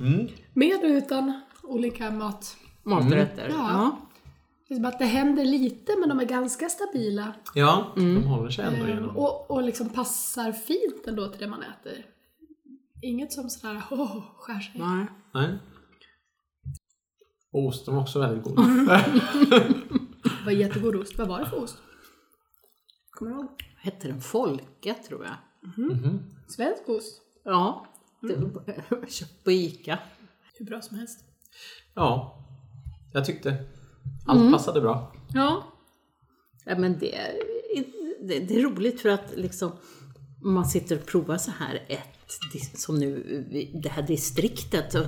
Mm. 0.00 0.28
Med 0.52 0.76
och 0.84 0.88
utan 0.88 1.40
olika 1.62 2.10
mat. 2.10 2.56
Maträtter. 2.82 3.48
Ja. 3.48 3.56
Ja. 3.70 4.05
Det 4.68 4.74
är 4.74 4.76
som 4.76 4.84
att 4.84 4.98
det 4.98 5.04
händer 5.04 5.44
lite 5.44 5.96
men 6.00 6.08
de 6.08 6.20
är 6.20 6.24
ganska 6.24 6.68
stabila. 6.68 7.34
Ja, 7.54 7.92
de 7.96 8.24
håller 8.24 8.50
sig 8.50 8.64
ändå 8.64 8.86
igenom. 8.86 9.16
Och, 9.16 9.50
och 9.50 9.62
liksom 9.62 9.88
passar 9.88 10.52
fint 10.52 11.06
ändå 11.06 11.28
till 11.28 11.40
det 11.40 11.46
man 11.46 11.62
äter. 11.62 12.06
Inget 13.02 13.32
som 13.32 13.50
sådär, 13.50 13.82
åh, 13.90 14.20
skär 14.36 14.60
sig. 14.60 14.80
Nej. 14.80 15.06
Nej. 15.34 15.58
Osten 17.52 17.94
var 17.94 18.02
också 18.02 18.20
väldigt 18.20 18.44
god. 18.44 18.56
Det 20.22 20.44
var 20.44 20.52
jättegod 20.52 20.96
ost. 20.96 21.18
Vad 21.18 21.28
var 21.28 21.40
det 21.40 21.46
för 21.46 21.62
ost? 21.62 21.78
Kommer 23.10 23.30
du 23.32 23.38
ihåg? 23.38 23.48
Hette 23.76 24.08
den 24.08 24.20
Folke 24.20 24.94
tror 25.08 25.24
jag? 25.24 25.36
Svensk 26.48 26.88
ost. 26.88 27.22
Ja. 27.44 27.86
Det 28.20 28.36
var 28.36 29.06
köpt 29.08 29.44
på 29.44 29.50
Ica. 29.52 29.98
Hur 30.58 30.66
bra 30.66 30.80
som 30.80 30.98
helst. 30.98 31.24
Ja, 31.94 32.38
jag 33.12 33.24
tyckte 33.24 33.64
allt 34.26 34.52
passade 34.52 34.80
bra. 34.80 35.12
Ja. 35.34 35.72
Ja, 36.64 36.78
men 36.78 36.98
det, 36.98 37.14
är- 37.16 37.34
det, 38.28 38.38
det 38.38 38.56
är 38.56 38.62
roligt 38.62 39.00
för 39.00 39.08
att 39.08 39.32
liksom 39.36 39.72
man 40.44 40.66
sitter 40.66 40.98
och 40.98 41.06
provar 41.06 41.38
så 41.38 41.50
här 41.50 41.84
ett, 41.88 42.78
som 42.78 42.98
nu, 42.98 43.44
det 43.82 43.88
här 43.88 44.02
distriktet. 44.02 44.94
Och 44.94 45.06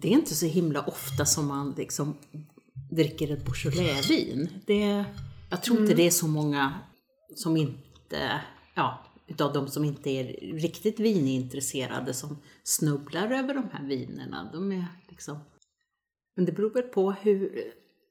det 0.00 0.08
är 0.08 0.12
inte 0.12 0.34
så 0.34 0.46
himla 0.46 0.80
ofta 0.82 1.24
som 1.24 1.46
man 1.46 1.74
liksom 1.76 2.16
dricker 2.90 3.32
ett 3.32 3.44
Beaujolais-vin. 3.44 4.48
Det, 4.66 5.04
jag 5.50 5.62
tror 5.62 5.80
inte 5.80 5.94
det 5.94 6.06
är 6.06 6.10
så 6.10 6.28
många 6.28 6.74
som 7.34 7.56
inte, 7.56 8.40
ja, 8.74 9.04
utav 9.26 9.52
de 9.52 9.68
som 9.68 9.84
inte 9.84 10.10
är 10.10 10.24
riktigt 10.58 11.00
vinintresserade 11.00 12.14
som 12.14 12.38
snubblar 12.64 13.30
över 13.30 13.54
de 13.54 13.64
här 13.72 13.84
vinerna. 13.86 14.50
De 14.52 14.72
är 14.72 14.86
liksom 15.08 15.38
men 16.38 16.44
det 16.44 16.52
beror 16.52 16.70
väl 16.70 16.82
på 16.82 17.12
hur, 17.12 17.62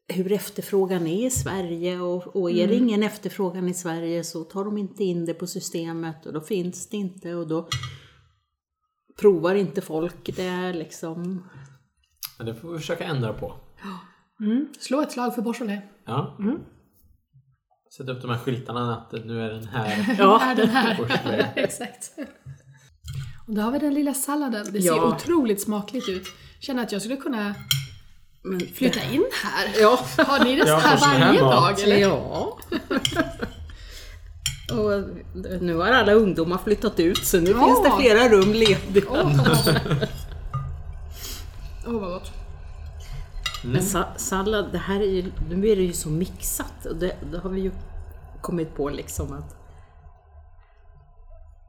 hur 0.08 0.32
efterfrågan 0.32 1.08
är 1.08 1.28
i 1.28 1.30
Sverige 1.30 2.00
och, 2.00 2.36
och 2.36 2.52
är 2.52 2.68
det 2.68 2.76
ingen 2.76 3.04
efterfrågan 3.04 3.70
i 3.70 3.74
Sverige 3.74 4.24
så 4.24 4.44
tar 4.44 4.66
de 4.66 4.78
inte 4.78 5.04
in 5.04 5.26
det 5.26 5.34
på 5.34 5.48
systemet 5.48 6.26
och 6.26 6.34
då 6.34 6.42
finns 6.42 6.90
det 6.90 6.98
inte 6.98 7.36
och 7.36 7.48
då 7.48 7.68
provar 9.20 9.56
inte 9.56 9.82
folk 9.82 10.36
det 10.36 10.74
liksom. 10.74 11.44
Men 12.38 12.46
det 12.48 12.56
får 12.56 12.72
vi 12.72 12.78
försöka 12.80 13.04
ändra 13.04 13.34
på. 13.34 13.54
Mm. 14.40 14.68
Slå 14.80 15.02
ett 15.02 15.12
slag 15.12 15.36
för 15.36 15.42
Beaujolais. 15.42 15.84
Ja. 16.06 16.38
Sätta 17.98 18.12
upp 18.12 18.22
de 18.22 18.32
här 18.32 18.38
skyltarna 18.38 18.98
att 18.98 19.26
nu 19.26 19.42
är 19.42 19.50
den 19.50 19.68
här. 19.68 20.16
Ja. 20.20 20.42
Är 20.42 20.56
den 20.56 20.70
här. 20.70 21.54
Exakt. 21.56 22.12
Och 23.48 23.56
då 23.56 23.62
har 23.62 23.72
vi 23.72 23.80
den 23.80 23.94
lilla 23.94 24.13
salladen. 24.13 24.66
Det 24.72 24.82
ser 24.82 24.88
Ja. 24.96 25.16
otroligt 25.16 25.62
smakligt 25.62 26.10
ut. 26.10 26.28
Känner 26.60 26.84
att 26.84 26.92
jag 26.92 27.02
skulle 27.02 27.18
kunna 27.18 27.56
Men 28.41 28.60
flytta 28.60 29.04
in 29.04 29.26
här. 29.43 29.67
Ja. 29.82 30.00
Har 30.17 30.43
ni 30.43 30.56
det 30.56 30.67
Ja, 30.67 30.78
här 30.78 31.00
varje 31.19 31.41
mat. 31.43 31.52
dag 31.52 31.80
eller? 31.84 31.97
Ja. 31.97 32.58
och 34.71 35.04
nu 35.62 35.76
har 35.76 35.88
alla 35.88 36.12
ungdomar 36.13 36.58
flyttat 36.63 37.00
ut 37.00 37.17
så 37.26 37.39
nu 37.39 37.50
Ja. 37.52 37.65
finns 37.65 37.84
det 37.84 37.91
flera 38.00 38.30
rum 38.30 38.54
lediga. 38.54 39.06
Åh 39.10 39.41
Åh, 41.88 41.93
vad 41.93 42.10
gott. 42.10 42.32
Men 43.63 43.84
sa 43.84 44.04
sallad, 44.17 44.71
det 44.71 44.78
här 44.78 45.00
är 45.00 45.06
ju, 45.06 45.32
nu 45.50 45.67
är 45.69 45.76
det 45.76 45.82
ju 45.82 45.93
så 45.93 46.10
mixat 46.10 46.86
och 46.86 46.95
det, 46.95 47.15
det 47.32 47.38
har 47.39 47.50
vi 47.50 47.62
ju 47.62 47.71
kommit 48.41 48.76
på 48.76 48.89
liksom 48.89 49.34
att 49.34 49.56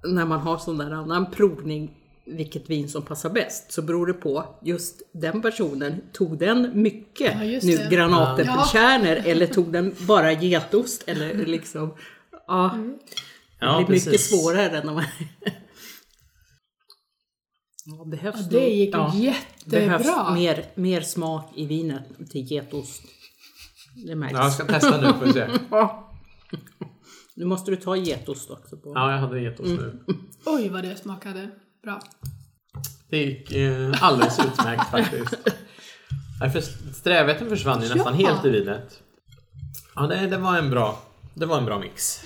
när 0.04 0.24
man 0.24 0.40
har 0.40 0.58
sån 0.58 0.78
där 0.78 0.90
annan 0.90 1.30
provning 1.30 1.90
vilket 2.30 2.70
vin 2.70 2.88
som 2.88 3.02
passar 3.02 3.30
bäst 3.30 3.72
så 3.72 3.82
beror 3.82 4.06
det 4.06 4.12
på 4.12 4.44
just 4.62 5.02
den 5.12 5.42
personen, 5.42 6.00
tog 6.12 6.38
den 6.38 6.82
mycket 6.82 7.34
Ja, 7.34 7.60
nu 7.62 7.88
granatäppelkärnor 7.90 9.16
eller 9.26 9.46
tog 9.46 9.72
den 9.72 9.94
bara 10.06 10.32
getost 10.32 11.04
eller 11.06 11.34
liksom 11.46 11.94
ja, 12.46 12.78
Ja, 13.60 13.78
det 13.78 13.84
blir 13.84 14.06
mycket 14.06 14.20
svårare 14.20 14.84
när 14.84 14.94
man 14.94 15.04
Ja, 17.84 18.04
behövs 18.04 18.36
Ja, 18.40 18.46
det 18.50 18.68
gick 18.68 18.94
jättebra. 19.14 19.98
Behövs 19.98 20.34
mer, 20.34 20.64
mer 20.74 21.00
smak 21.00 21.52
i 21.54 21.66
vinet 21.66 22.02
till 22.30 22.52
getost. 22.52 23.02
Det 24.06 24.14
märks. 24.14 24.32
Ja, 24.32 24.42
jag 24.42 24.52
ska 24.52 24.64
testa 24.64 25.00
nu 25.00 25.12
får 25.18 25.26
vi 25.26 25.32
se. 25.32 25.46
Ja. 25.70 26.04
Nu 27.36 27.44
måste 27.44 27.70
du 27.70 27.76
ta 27.76 27.96
getost 27.96 28.50
också. 28.50 28.76
På. 28.76 28.92
Ja, 28.94 29.12
jag 29.12 29.18
hade 29.18 29.40
getost 29.40 29.70
nu. 29.70 30.04
Oj, 30.46 30.68
vad 30.68 30.84
det 30.84 30.96
smakade 30.96 31.50
bra. 31.88 32.00
Det 33.10 33.18
gick 33.18 33.52
eh, 33.52 34.02
alldeles 34.04 34.38
utmärkt 34.38 34.90
faktiskt. 34.90 35.34
Nej, 36.40 36.50
för 36.50 36.60
strävheten 36.92 37.48
försvann 37.48 37.82
ju 37.82 37.94
nästan 37.94 38.20
Ja. 38.20 38.28
helt 38.28 38.44
i 38.44 38.50
vinet. 38.50 39.02
Ja, 39.94 40.02
det, 40.06 40.26
det, 40.26 40.36
var 40.38 40.58
en 40.58 40.70
bra, 40.70 41.02
det 41.34 41.46
var 41.46 41.58
en 41.58 41.64
bra 41.64 41.78
mix. 41.78 42.22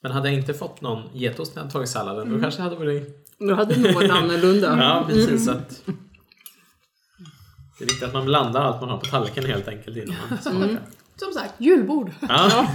Men 0.00 0.12
hade 0.12 0.28
jag 0.28 0.38
inte 0.38 0.54
fått 0.54 0.80
någon 0.80 1.02
getost 1.14 1.54
när 1.56 1.62
jag 1.62 1.72
tagit 1.72 1.88
salladen, 1.88 2.32
då 2.32 2.40
kanske 2.40 2.58
det 2.58 2.64
hade 2.64 2.76
varit... 2.76 3.26
Du 3.38 3.54
hade 3.54 3.76
nog 3.76 3.94
varit 3.94 4.10
annorlunda. 4.10 4.76
Ja, 4.82 5.04
precis. 5.08 5.44
Så 5.44 5.50
att... 5.50 5.82
Det 7.78 7.84
är 7.84 7.86
viktigt 7.86 8.02
att 8.02 8.12
man 8.14 8.24
blandar 8.24 8.60
allt 8.62 8.80
man 8.80 8.90
har 8.90 8.98
på 8.98 9.04
tallriken 9.06 9.44
helt 9.46 9.68
enkelt 9.68 9.96
innan 9.96 10.16
man 10.30 10.38
smakar. 10.42 10.80
som 11.16 11.32
sagt, 11.32 11.54
julbord. 11.58 12.10
Ja. 12.28 12.66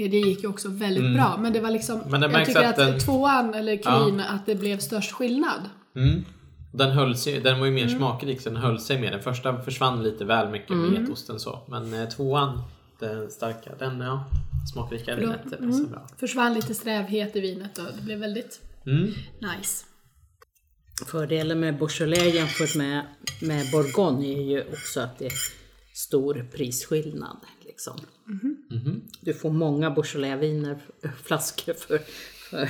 Tredje 0.00 0.20
gick 0.20 0.42
ju 0.42 0.48
också 0.48 0.68
väldigt 0.68 1.14
bra, 1.14 1.36
men 1.40 1.52
det 1.52 1.60
var 1.60 1.70
liksom... 1.70 1.96
Mm. 2.00 2.10
Men 2.10 2.20
det 2.20 2.38
jag 2.38 2.46
tycker 2.46 2.60
att 2.60 2.66
att, 2.68 2.76
den- 2.76 2.98
tvåan, 3.00 3.54
eller 3.54 3.76
Queen, 3.76 4.20
att 4.20 4.46
det 4.46 4.54
blev 4.54 4.78
störst 4.78 5.12
skillnad. 5.12 5.60
Mm. 5.96 6.24
Den, 6.72 6.90
höll 6.90 7.16
sig, 7.16 7.40
den 7.40 7.58
var 7.58 7.66
ju 7.66 7.72
mer 7.72 7.86
Mm. 7.86 7.98
smakrik 7.98 8.40
så 8.40 8.48
den 8.50 8.58
höll 8.58 8.80
sig 8.80 9.00
mer. 9.00 9.10
Den 9.10 9.22
första 9.22 9.62
försvann 9.62 10.02
lite 10.02 10.24
väl 10.24 10.48
mycket 10.50 10.70
med 10.76 10.88
Mm. 10.88 11.02
getosten 11.02 11.40
så. 11.40 11.58
Men 11.68 11.94
eh, 11.94 12.08
tvåan, 12.08 12.62
den 13.00 13.30
starka, 13.30 13.70
den 13.78 14.00
ja, 14.00 14.24
smakrika 14.72 15.04
För 15.04 15.12
då- 15.22 15.26
vinet, 15.26 15.40
det 15.44 15.56
passar 15.56 15.66
mm. 15.68 15.90
bra. 15.90 16.06
Försvann 16.16 16.54
lite 16.54 16.74
strävhet 16.74 17.36
i 17.36 17.40
vinet 17.40 17.78
och 17.78 17.84
det 17.96 18.02
blev 18.02 18.18
väldigt 18.18 18.60
Mm. 18.86 19.04
nice. 19.58 19.84
Fördelen 21.06 21.60
med 21.60 21.78
Beaujolais 21.78 22.34
jämfört 22.34 22.76
med, 22.76 23.02
med 23.42 23.70
Bourgogne 23.72 24.26
är 24.26 24.42
ju 24.42 24.60
också 24.72 25.00
att 25.00 25.18
det 25.18 25.26
är 25.26 25.32
stor 26.06 26.48
prisskillnad. 26.52 27.36
Liksom. 27.64 27.96
Mhm. 28.70 29.00
Du 29.20 29.34
får 29.34 29.50
många 29.50 29.90
Beaujolais-viner, 29.90 30.78
flaskor 31.24 31.72
för, 31.74 32.00
för 32.50 32.68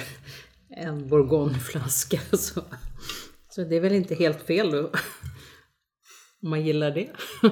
en 0.76 1.08
Bourgogne-flaska. 1.08 2.20
Så, 2.36 2.60
så 3.48 3.64
det 3.64 3.76
är 3.76 3.80
väl 3.80 3.92
inte 3.92 4.14
helt 4.14 4.42
fel 4.46 4.70
då, 4.70 4.90
om 6.42 6.50
man 6.50 6.66
gillar 6.66 6.90
det. 6.90 7.10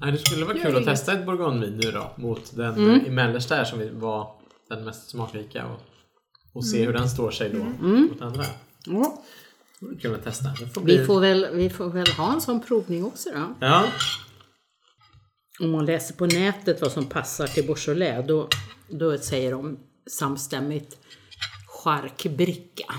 Nej, 0.00 0.12
det 0.12 0.18
skulle 0.18 0.44
vara 0.44 0.58
kul 0.58 0.76
att 0.76 0.84
testa 0.84 1.12
ett 1.12 1.26
bourgognevin 1.26 1.76
nu 1.76 1.90
då 1.90 2.10
mot 2.16 2.56
den 2.56 2.74
Mm. 2.74 3.06
i 3.06 3.10
mellersta 3.10 3.54
här 3.54 3.64
som 3.64 4.00
var 4.00 4.34
den 4.68 4.84
mest 4.84 5.10
smakrika 5.10 5.66
och, 5.66 5.80
och 6.52 6.66
se 6.66 6.76
Mm. 6.76 6.86
hur 6.86 6.98
den 6.98 7.08
står 7.10 7.30
sig 7.30 7.50
då 7.50 7.86
mot 7.86 8.20
andra. 8.22 8.44
Ja. 8.86 9.24
Det 9.80 9.86
vore 9.86 9.96
kul 9.98 10.14
att 10.14 10.24
testa. 10.24 10.48
Det 10.60 10.66
får 10.68 10.80
bli... 10.80 10.96
Vi, 10.96 11.04
får 11.06 11.20
väl, 11.20 11.46
vi 11.52 11.70
får 11.70 11.90
väl 11.90 12.06
ha 12.06 12.32
en 12.34 12.40
sån 12.40 12.60
provning 12.62 13.04
också 13.04 13.30
då. 13.34 13.54
Ja, 13.60 13.86
Om 15.60 15.70
man 15.70 15.86
läser 15.86 16.14
på 16.14 16.26
nätet 16.26 16.82
vad 16.82 16.92
som 16.92 17.06
passar 17.06 17.46
till 17.46 17.66
Beaujolais, 17.66 18.26
då, 18.26 18.48
då 18.88 19.18
säger 19.18 19.50
de 19.50 19.78
samstämmigt 20.10 20.98
charkbricka. 21.66 22.94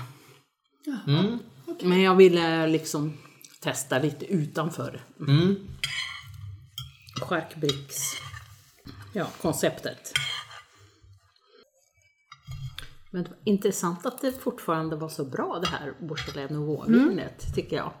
Mm. 1.06 1.38
Men 1.82 2.00
jag 2.00 2.14
ville 2.14 2.66
liksom 2.66 3.18
testa 3.60 3.98
lite 3.98 4.26
utanför 4.26 5.00
mm. 5.20 5.56
charkbricks 7.22 8.02
ja, 9.12 9.26
konceptet. 9.42 10.12
Men 13.10 13.24
det 13.24 13.30
var 13.30 13.38
intressant 13.44 14.06
att 14.06 14.20
det 14.20 14.32
fortfarande 14.32 14.96
var 14.96 15.08
så 15.08 15.24
bra 15.24 15.58
det 15.58 15.68
här 15.68 15.94
Beaujolais 16.00 16.50
Nouveau-vinet, 16.50 17.54
tycker 17.54 17.76
jag. 17.76 17.92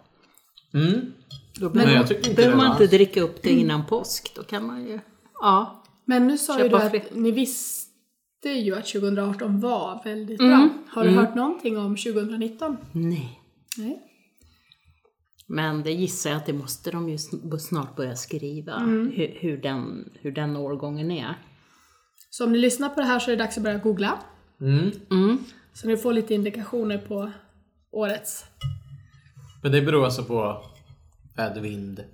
Mm. 0.74 1.12
Då 1.54 1.70
Men 1.70 1.88
jag 1.88 1.98
man, 1.98 2.06
tycker 2.08 2.30
inte 2.30 2.34
behöver 2.36 2.56
man 2.56 2.72
inte 2.72 2.86
dricka 2.86 3.20
upp 3.22 3.42
det 3.42 3.50
innan 3.50 3.86
påsk. 3.86 4.32
Då 4.36 4.42
kan 4.42 4.66
man 4.66 4.84
ju... 4.86 4.98
Ja. 5.40 5.82
Men 6.04 6.26
nu 6.26 6.38
sa 6.38 6.62
ju 6.62 6.68
du 6.68 6.76
att 6.76 7.14
ni 7.14 7.30
visste 7.30 8.48
ju 8.48 8.74
att 8.76 8.86
2018 8.86 9.60
var 9.60 10.00
väldigt 10.04 10.40
Mm. 10.40 10.58
bra. 10.58 10.68
Har 10.88 11.04
du 11.04 11.10
hört 11.10 11.34
någonting 11.34 11.78
om 11.78 11.96
2019? 11.96 12.76
Nej. 12.92 13.40
Nej. 13.78 14.02
Men 15.46 15.82
det 15.82 15.92
gissar 15.92 16.30
jag 16.30 16.36
att 16.36 16.46
det 16.46 16.52
måste 16.52 16.90
de 16.90 17.08
ju 17.08 17.16
sn- 17.16 17.58
snart 17.58 17.96
börja 17.96 18.16
skriva. 18.16 18.74
Mm. 18.74 19.12
Hur, 19.14 19.36
hur, 19.40 19.56
den, 19.56 20.10
hur 20.20 20.32
den 20.32 20.56
årgången 20.56 21.10
är. 21.10 21.34
Så 22.30 22.44
om 22.44 22.52
ni 22.52 22.58
lyssnar 22.58 22.88
på 22.88 23.00
det 23.00 23.06
här 23.06 23.18
så 23.18 23.30
är 23.30 23.36
det 23.36 23.42
dags 23.44 23.56
att 23.56 23.62
börja 23.62 23.78
googla. 23.78 24.18
Mm. 24.60 24.90
Mm. 25.10 25.38
Så 25.72 25.88
ni 25.88 25.96
får 25.96 26.12
lite 26.12 26.34
indikationer 26.34 26.98
på 26.98 27.30
årets. 27.92 28.44
Men 29.62 29.72
det 29.72 29.82
beror 29.82 30.04
alltså 30.04 30.24
på 30.24 30.64
väder, 31.40 31.60
vind 31.60 32.04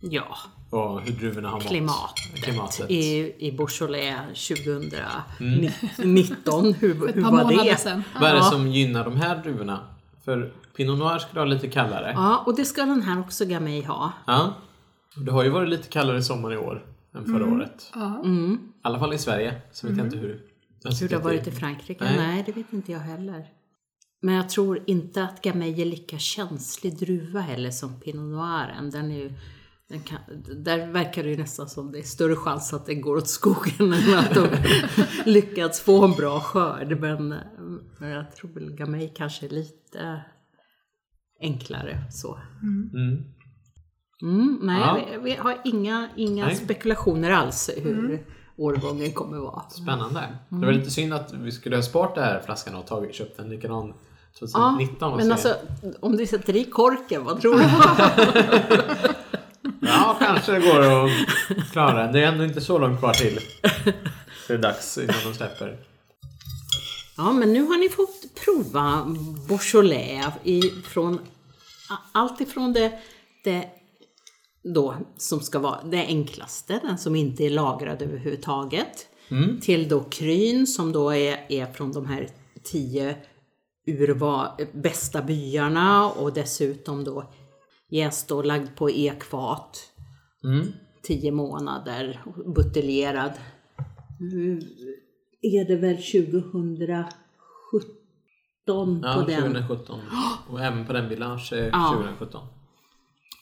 Ja, 0.00 0.26
och 0.70 1.00
hur 1.00 1.12
druvorna 1.12 1.48
har 1.48 1.56
mått. 1.56 1.66
klimatet. 1.68 2.42
Klimatet. 2.44 2.90
I, 2.90 3.34
i 3.38 3.52
Beaujolais 3.52 4.48
2019. 5.38 6.72
Hur, 6.72 7.08
Ett 7.08 7.16
hur 7.16 7.22
par 7.22 7.30
var 7.44 7.64
det? 7.64 7.76
sedan. 7.76 8.02
Vad 8.20 8.30
är 8.30 8.34
det 8.34 8.42
som 8.42 8.68
gynnar 8.68 9.04
de 9.04 9.16
här 9.16 9.42
druvorna? 9.42 9.80
För 10.24 10.52
Pinot 10.76 10.98
Noir 10.98 11.18
skulle 11.18 11.40
ha 11.40 11.44
lite 11.46 11.68
kallare. 11.68 12.12
Ja, 12.16 12.42
och 12.46 12.56
det 12.56 12.64
ska 12.64 12.84
den 12.84 13.02
här 13.02 13.20
också 13.20 13.44
Gamay 13.44 13.84
ha. 13.84 14.12
Ja. 14.26 14.54
Det 15.16 15.32
har 15.32 15.44
ju 15.44 15.50
varit 15.50 15.68
lite 15.68 15.88
kallare 15.88 16.22
sommar 16.22 16.52
i 16.52 16.56
år 16.56 16.86
än 17.14 17.24
förra 17.24 17.46
året. 17.54 17.90
Ja. 17.94 18.20
Mm. 18.24 18.58
I 18.64 18.68
alla 18.82 18.98
fall 18.98 19.12
i 19.12 19.18
Sverige. 19.18 19.54
Så 19.72 19.86
vet 19.86 19.96
jag 19.96 20.06
inte 20.06 20.16
hur 20.16 20.40
Hur 21.00 21.08
det 21.08 21.14
har 21.16 21.22
varit 21.22 21.46
i 21.46 21.50
Frankrike? 21.50 22.04
Nej. 22.04 22.16
Nej. 22.16 22.42
det 22.46 22.52
vet 22.52 22.72
inte 22.72 22.92
jag 22.92 22.98
heller. 22.98 23.46
Men 24.22 24.34
jag 24.34 24.48
tror 24.48 24.82
inte 24.86 25.24
att 25.24 25.42
Gamay 25.42 25.80
är 25.80 25.84
lika 25.84 26.18
känslig 26.18 26.98
druva 26.98 27.40
heller 27.40 27.70
som 27.70 28.00
Pinot 28.00 28.32
Noiren. 28.32 28.90
Den 28.90 29.10
är 29.10 29.16
ju, 29.18 29.32
den 29.88 30.00
kan, 30.00 30.18
där 30.64 30.86
verkar 30.86 31.22
det 31.22 31.30
ju 31.30 31.36
nästan 31.36 31.68
som 31.68 31.92
det 31.92 31.98
är 31.98 32.02
större 32.02 32.36
chans 32.36 32.72
att 32.72 32.86
det 32.86 32.94
går 32.94 33.16
åt 33.16 33.28
skogen 33.28 33.92
än 33.92 34.18
att 34.18 34.34
de 34.34 34.48
lyckats 35.30 35.80
få 35.80 36.04
en 36.04 36.12
bra 36.12 36.40
skörd. 36.40 37.00
Men, 37.00 37.28
men 37.98 38.10
jag 38.10 38.32
tror 38.36 38.50
väl 38.50 38.70
Gamay 38.72 39.08
kanske 39.08 39.46
är 39.46 39.50
lite 39.50 40.22
enklare 41.40 42.02
så. 42.10 42.38
Mm. 42.62 43.22
Mm, 44.22 44.58
nej, 44.62 44.80
Ja. 44.80 45.00
vi, 45.12 45.18
vi 45.18 45.34
har 45.36 45.60
inga, 45.64 46.08
inga 46.16 46.46
Nej. 46.46 46.54
spekulationer 46.56 47.30
alls 47.30 47.70
hur 47.82 48.26
årgången 48.56 49.12
kommer 49.12 49.38
vara. 49.38 49.70
Spännande. 49.70 50.20
Det 50.48 50.54
Mm. 50.56 50.66
var 50.66 50.72
lite 50.72 50.90
synd 50.90 51.14
att 51.14 51.32
vi 51.34 51.52
skulle 51.52 51.76
ha 51.76 51.82
sparat 51.82 52.14
den 52.14 52.24
här 52.24 52.40
flaskan 52.40 52.74
och 52.74 52.86
tagit, 52.86 53.14
köpt 53.14 53.38
en 53.38 53.48
likadan 53.48 53.94
2019. 54.38 55.12
och 55.12 55.16
men 55.16 55.32
alltså 55.32 55.56
om 56.00 56.16
du 56.16 56.26
sätter 56.26 56.56
i 56.56 56.64
korken, 56.64 57.24
vad 57.24 57.40
tror 57.40 57.58
du? 57.58 57.64
Ja, 59.80 60.16
kanske 60.18 60.52
det 60.52 60.60
går 60.60 60.80
att 60.80 61.10
klara 61.72 62.02
den. 62.02 62.12
Det 62.12 62.20
är 62.20 62.26
ändå 62.26 62.44
inte 62.44 62.60
så 62.60 62.78
långt 62.78 62.98
kvar 62.98 63.12
till. 63.12 63.40
Det 64.48 64.54
är 64.54 64.58
dags 64.58 64.98
innan 64.98 65.16
de 65.24 65.34
släpper. 65.34 65.78
ja, 67.16 67.32
men 67.32 67.52
nu 67.52 67.62
har 67.62 67.78
ni 67.78 67.88
fått 67.88 68.44
prova 68.44 69.06
Beaujolais 69.48 70.34
ifrån 70.42 71.18
allt 72.12 72.40
ifrån 72.40 72.72
det, 72.72 72.98
det 73.44 73.68
då 74.74 74.94
som 75.16 75.40
ska 75.40 75.58
vara 75.58 75.82
det 75.82 76.06
enklaste, 76.06 76.80
den 76.82 76.98
som 76.98 77.16
inte 77.16 77.44
är 77.44 77.50
lagrad 77.50 78.02
överhuvudtaget, 78.02 79.06
till 79.60 79.88
då 79.88 80.04
Kryn 80.04 80.66
som 80.66 80.92
då 80.92 81.10
är, 81.10 81.46
är 81.48 81.66
från 81.66 81.92
de 81.92 82.06
här 82.06 82.28
tio 82.62 83.16
urva, 83.86 84.56
bästa 84.72 85.22
byarna 85.22 86.10
och 86.10 86.32
dessutom 86.32 87.04
då 87.04 87.24
jäst 87.90 88.30
och 88.30 88.44
lagd 88.44 88.68
på 88.76 88.90
ekfat. 88.90 89.78
Mm. 90.44 90.66
Tio 91.02 91.32
månader, 91.32 92.22
buteljerad. 92.54 93.32
Nu 94.20 94.60
är 95.42 95.68
det 95.68 95.76
väl 95.76 95.96
2017 95.96 97.10
Ja, 99.02 99.14
på 99.14 99.20
den. 99.26 99.42
2017. 99.42 100.00
Och 100.50 100.60
även 100.60 100.86
på 100.86 100.92
den 100.92 101.08
Village 101.08 101.52
Ja. 101.52 101.92
2017. 101.94 102.40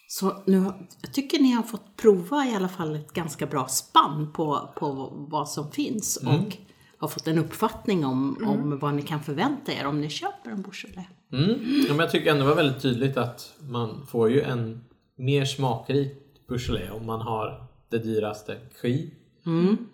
Så 0.09 0.43
nu, 0.47 0.73
jag 1.03 1.13
tycker 1.13 1.39
ni 1.39 1.51
har 1.51 1.63
fått 1.63 1.97
prova 1.97 2.47
i 2.47 2.55
alla 2.55 2.69
fall 2.69 2.95
ett 2.95 3.13
ganska 3.13 3.47
bra 3.47 3.67
spann 3.69 4.33
på, 4.33 4.73
på 4.77 5.13
vad 5.31 5.49
som 5.49 5.71
finns 5.71 6.17
och 6.17 6.57
har 6.99 7.09
fått 7.09 7.27
en 7.27 7.39
uppfattning 7.39 8.05
om, 8.05 8.45
om 8.47 8.79
vad 8.79 8.95
ni 8.95 9.03
kan 9.03 9.23
förvänta 9.23 9.73
er 9.73 9.87
om 9.87 10.01
ni 10.01 10.09
köper 10.11 10.51
en 10.51 10.63
Beaujolais. 10.63 11.07
Mm. 11.33 11.51
Ja, 11.89 11.95
men 11.95 11.99
jag 11.99 12.11
tycker 12.11 12.31
ändå 12.31 12.43
det 12.43 12.49
var 12.49 12.57
väldigt 12.57 12.83
tydligt 12.83 13.17
att 13.17 13.55
man 13.61 14.07
får 14.07 14.31
ju 14.31 14.41
en 14.43 14.85
mer 15.17 15.45
smakrik 15.45 16.13
Beaujolais 16.49 16.91
om 16.91 17.07
man 17.07 17.21
har 17.21 17.67
det 17.91 17.99
dyraste 17.99 18.57
Cui. 18.81 19.11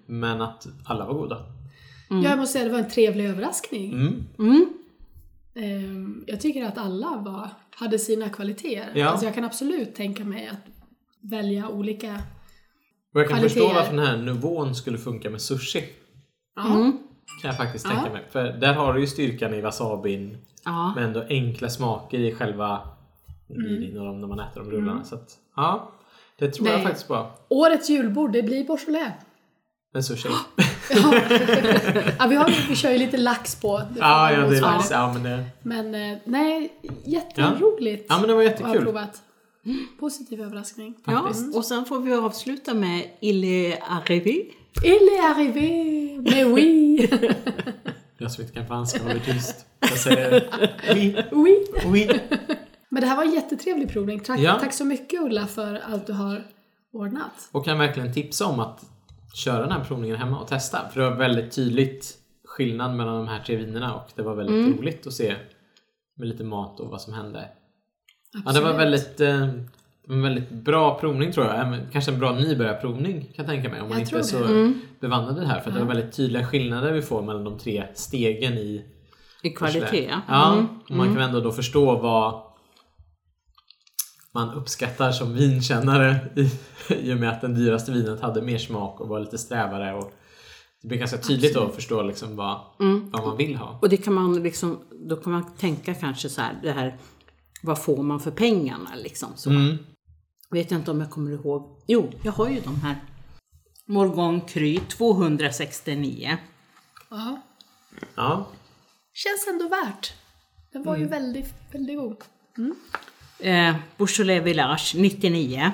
Men 0.06 0.42
att 0.42 0.66
alla 0.84 1.06
var 1.06 1.14
goda. 1.14 1.46
Jag 2.08 2.38
måste 2.38 2.52
säga 2.52 2.64
att 2.64 2.70
det 2.70 2.72
var 2.78 2.84
en 2.84 2.90
trevlig 2.90 3.24
överraskning. 3.26 3.92
Mm. 4.38 4.66
Ehm, 5.54 6.24
Jag 6.26 6.40
tycker 6.40 6.64
att 6.64 6.78
alla 6.78 7.16
var, 7.16 7.48
hade 7.74 7.98
sina 7.98 8.28
kvaliteter. 8.28 8.92
Ja. 8.94 9.08
Alltså 9.08 9.26
jag 9.26 9.34
kan 9.34 9.44
absolut 9.44 9.94
tänka 9.94 10.24
mig 10.24 10.48
att 10.48 10.72
välja 11.20 11.68
olika... 11.68 12.22
Och 13.14 13.20
jag 13.20 13.28
kan 13.28 13.38
Kvaliteter. 13.38 13.60
förstå 13.60 13.74
varför 13.74 13.96
den 13.96 14.06
här 14.06 14.16
nivån 14.16 14.74
skulle 14.74 14.98
funka 14.98 15.31
med 15.31 15.40
sushi. 15.40 15.85
Ja. 16.57 16.63
Kan 17.42 17.48
jag 17.48 17.57
faktiskt 17.57 17.85
Ja. 17.87 17.90
tänka 17.94 18.11
mig. 18.11 18.27
För 18.31 18.44
där 18.44 18.75
har 18.75 18.94
du 18.94 19.01
ju 19.01 19.07
styrkan 19.07 19.55
i 19.55 19.61
wasabin. 19.61 20.38
Ja. 20.65 20.92
Men 20.94 21.05
ändå 21.05 21.25
enkla 21.29 21.69
smaker 21.69 22.19
i 22.19 22.35
själva 22.35 22.81
de 23.48 24.21
när 24.21 24.27
man 24.29 24.40
äter 24.40 24.61
de 24.61 24.71
rullarna. 24.71 25.05
Så 25.05 25.15
att, 25.15 25.29
ja, 25.57 25.90
det 26.38 26.51
tror 26.51 26.69
jag 26.69 26.75
Nej. 26.77 26.85
faktiskt 26.85 27.09
på. 27.09 27.27
Årets 27.48 27.90
julbord, 27.90 28.33
det 28.33 28.42
blir 28.42 28.65
Beaujolais. 28.65 29.13
Men 29.92 30.03
sushi. 30.03 30.29
Ja, 32.19 32.27
vi, 32.29 32.35
har, 32.37 32.69
vi 32.69 32.77
kör 32.77 32.90
ju 32.90 32.98
lite 32.98 33.17
lax 33.17 33.61
på. 33.61 33.83
Ja, 33.98 34.33
ja, 34.33 34.40
det 34.46 34.57
är 34.57 34.61
lax. 34.61 34.90
Ja, 34.90 35.13
men 35.13 35.23
det, 35.23 35.44
Men 35.63 35.94
eh, 35.94 36.19
nej, 36.25 36.73
jätteroligt. 37.05 38.07
ja, 38.09 38.19
men 38.19 38.29
det 38.29 38.35
var 38.35 38.42
jättekul. 38.42 38.83
provat. 38.83 39.23
Positiv 40.01 40.40
överraskning. 40.40 40.94
Ja, 41.07 41.13
Faktiskt. 41.23 41.57
och 41.57 41.65
sen 41.65 41.85
får 41.85 41.98
vi 42.01 42.13
avsluta 42.15 42.75
med 42.75 43.11
Il 43.21 43.44
est 43.44 43.83
arrivé. 43.88 44.42
Il 44.85 45.08
est 45.08 45.21
arrivé, 45.35 46.18
mais 46.23 46.44
oui. 46.44 47.08
Jag 48.18 48.33
som 48.33 48.42
inte 48.42 48.54
kan 48.54 48.66
franska 48.66 49.02
håller 49.02 49.18
tyst. 49.18 49.66
Jag 49.81 49.98
säger 49.98 50.48
oui, 50.94 51.16
oui. 51.33 51.56
oui. 51.87 52.21
Men 52.88 53.00
det 53.00 53.06
här 53.06 53.16
var 53.16 53.25
en 53.25 53.35
jättetrevlig 53.35 53.92
provning. 53.92 54.21
Tack, 54.21 54.40
Ja. 54.40 54.58
tack 54.60 54.73
så 54.73 54.85
mycket 54.85 55.21
Ulla 55.23 55.46
för 55.46 55.75
allt 55.92 56.06
du 56.06 56.12
har 56.12 56.46
ordnat. 56.92 57.48
Och 57.52 57.64
kan 57.64 57.79
verkligen 57.79 58.12
tipsa 58.14 58.46
om 58.46 58.60
att 58.60 58.81
köra 59.35 59.60
den 59.60 59.73
här 59.73 59.85
provningen 59.85 60.16
hemma 60.16 60.40
och 60.40 60.48
testa. 60.48 60.88
För 60.92 61.00
det 61.00 61.10
var 61.10 61.16
väldigt 61.16 61.52
tydligt 61.52 62.14
skillnad 62.44 62.94
mellan 62.96 63.16
de 63.16 63.29
här 63.29 63.42
tre 63.46 63.56
vinerna 63.56 63.94
och 63.94 64.10
det 64.14 64.23
var 64.23 64.35
väldigt 64.35 64.56
Mm. 64.66 64.79
roligt 64.79 65.06
att 65.06 65.12
se 65.12 65.35
med 66.16 66.29
lite 66.29 66.44
mat 66.44 66.81
och 66.81 66.90
vad 66.90 67.00
som 67.00 67.12
hände. 67.14 67.48
Ja, 68.33 68.40
Absolut. 68.46 68.54
det 68.66 68.73
var 68.73 68.79
väldigt, 68.79 69.21
eh, 69.21 69.48
en 70.09 70.23
väldigt 70.23 70.51
bra 70.51 70.98
provning 71.01 71.33
tror 71.33 71.46
jag. 71.46 71.79
Kanske 71.92 72.11
en 72.13 72.19
bra 72.19 72.33
nybörjarprovning 72.33 73.21
kan 73.21 73.33
jag 73.37 73.46
tänka 73.46 73.69
mig 73.69 73.81
om 73.81 73.88
man 73.88 73.98
Jag 73.98 74.07
inte 74.07 74.19
är 74.19 74.23
så. 74.23 74.44
Mm. 74.44 74.81
bevandrad 75.01 75.37
i 75.37 75.40
det 75.40 75.46
här. 75.46 75.61
För 75.61 75.69
att 75.71 75.75
det 75.77 75.81
var 75.85 75.94
väldigt 75.94 76.13
tydliga 76.17 76.46
skillnader 76.46 76.92
vi 76.92 77.03
får 77.03 77.23
mellan 77.23 77.44
de 77.44 77.59
tre 77.59 77.87
stegen 77.94 78.53
i 78.53 78.85
I 79.42 79.51
kvalitet. 79.51 80.07
Mm. 80.07 80.21
Ja, 80.29 80.67
och 80.90 80.96
man 80.96 81.15
kan 81.15 81.23
ändå 81.23 81.40
då 81.40 81.53
förstå 81.53 81.96
vad 81.98 82.42
man 84.35 84.55
uppskattar 84.55 85.13
som 85.13 85.35
vinkännare 85.35 86.17
i, 86.37 86.51
i 86.94 87.15
och 87.15 87.19
med 87.19 87.29
att 87.29 87.40
den 87.40 87.55
dyraste 87.55 87.92
vinet 87.92 88.21
hade 88.21 88.42
mer 88.42 88.59
smak 88.59 89.01
och 89.01 89.09
var 89.09 89.21
lite 89.21 89.38
strävare. 89.38 89.94
Och 89.94 90.13
det 90.83 90.88
blir 90.88 90.98
ganska 90.98 91.19
tydligt 91.19 91.55
då 91.55 91.61
att 91.63 91.75
förstå 91.75 92.03
liksom 92.03 92.37
vad, 92.37 92.61
Mm. 92.81 93.11
vad 93.11 93.27
man 93.27 93.37
vill 93.37 93.57
ha. 93.57 93.79
Och 93.83 93.88
det 93.88 93.96
kan 93.96 94.15
man 94.15 94.42
liksom, 94.42 94.79
då 95.09 95.17
kan 95.17 95.33
man 95.33 95.57
tänka 95.57 95.94
kanske 95.94 96.29
så 96.29 96.40
här, 96.40 96.59
det 96.63 96.73
här, 96.73 96.96
vad 97.63 97.83
får 97.83 98.03
man 98.03 98.21
för 98.21 98.31
pengarna 98.31 98.90
liksom? 99.05 99.29
Så. 99.37 99.51
Mm. 99.51 99.79
Vet 100.51 100.71
jag 100.71 100.81
inte 100.81 100.90
om 100.90 101.01
jag 101.01 101.11
kommer 101.11 101.31
ihåg. 101.31 101.77
Jo, 101.87 102.13
jag 102.23 102.33
har 102.33 102.48
ju 102.48 102.61
de 102.61 102.81
här. 102.81 102.96
Morgon 103.87 104.40
Cry 104.40 104.79
269. 104.81 106.37
Ja. 107.11 107.40
Ja, 108.15 108.46
Känns 109.15 109.46
ändå 109.48 109.69
värt. 109.69 110.13
Den 110.73 110.83
var 110.83 110.96
ju 110.96 111.03
Mm. 111.03 111.11
väldigt, 111.11 111.55
väldigt 111.73 111.98
god. 111.98 112.17
Eh, 113.38 113.75
Beaujolais 113.96 114.42
Village 114.44 114.92
99. 114.96 115.73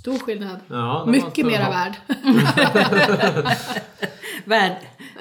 Stor 0.00 0.18
skillnad. 0.18 0.60
ja 0.68 1.04
Mycket 1.08 1.46
mera 1.46 1.64
hopp. 1.64 1.74
värd. 1.74 1.94
Värd, 4.44 4.76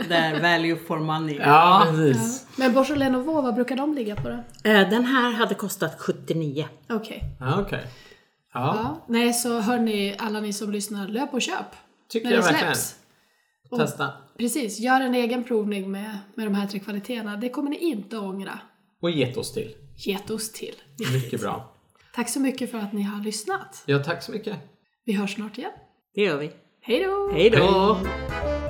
där 0.10 0.42
value 0.42 0.76
for 0.88 1.00
money. 1.00 1.36
Ja, 1.38 1.88
precis. 1.90 2.48
Men 2.56 2.74
Beaujolais 2.74 3.12
Nouveau, 3.12 3.42
vad 3.42 3.56
brukar 3.56 3.76
de 3.76 3.94
ligga 3.94 4.16
på 4.16 4.30
då? 4.30 4.44
Eh, 4.70 4.90
den 4.90 5.06
här 5.06 5.32
hade 5.32 5.56
kostat 5.56 5.96
79. 6.00 6.68
Okej. 6.90 7.24
Ja, 7.40 7.62
okej. 7.62 7.88
Ja, 8.54 8.76
Ja. 8.76 9.06
Nej, 9.08 9.34
så 9.34 9.60
hör 9.60 9.80
ni, 9.80 10.16
alla 10.20 10.40
ni 10.40 10.54
som 10.54 10.72
lyssnar, 10.72 11.08
löp 11.08 11.34
och 11.34 11.42
köp. 11.42 11.66
tycker 12.10 12.28
när 12.28 12.34
jag 12.36 12.44
det 12.44 12.52
verkligen. 12.52 12.76
släpps. 12.76 12.96
Testa. 13.78 14.10
Precis, 14.38 14.80
gör 14.80 15.02
en 15.02 15.16
egen 15.16 15.44
provning 15.44 15.92
med, 15.92 16.18
med 16.36 16.46
de 16.48 16.56
här 16.56 16.68
tre 16.68 16.80
kvaliteterna. 16.80 17.38
Det 17.38 17.50
kommer 17.50 17.70
ni 17.70 17.78
inte 17.78 18.18
ångra. 18.18 18.60
Och 19.02 19.12
getost 19.12 19.54
till. 19.54 19.76
Getost 19.98 20.56
till. 20.56 20.76
Mycket 21.14 21.42
bra. 21.42 21.76
Tack 22.16 22.30
så 22.30 22.40
mycket 22.40 22.72
för 22.72 22.78
att 22.78 22.94
ni 22.94 23.02
har 23.02 23.24
lyssnat. 23.24 23.84
Ja, 23.86 24.00
tack 24.04 24.24
så 24.24 24.32
mycket. 24.32 24.58
Vi 25.06 25.14
hörs 25.14 25.36
snart 25.36 25.58
igen. 25.58 25.72
Det 26.16 26.22
gör 26.22 26.38
vi. 26.38 26.52
Hej 26.82 27.04
då! 27.04 27.32
Hej 27.34 27.50
då! 27.50 27.94
Hej. 27.94 28.61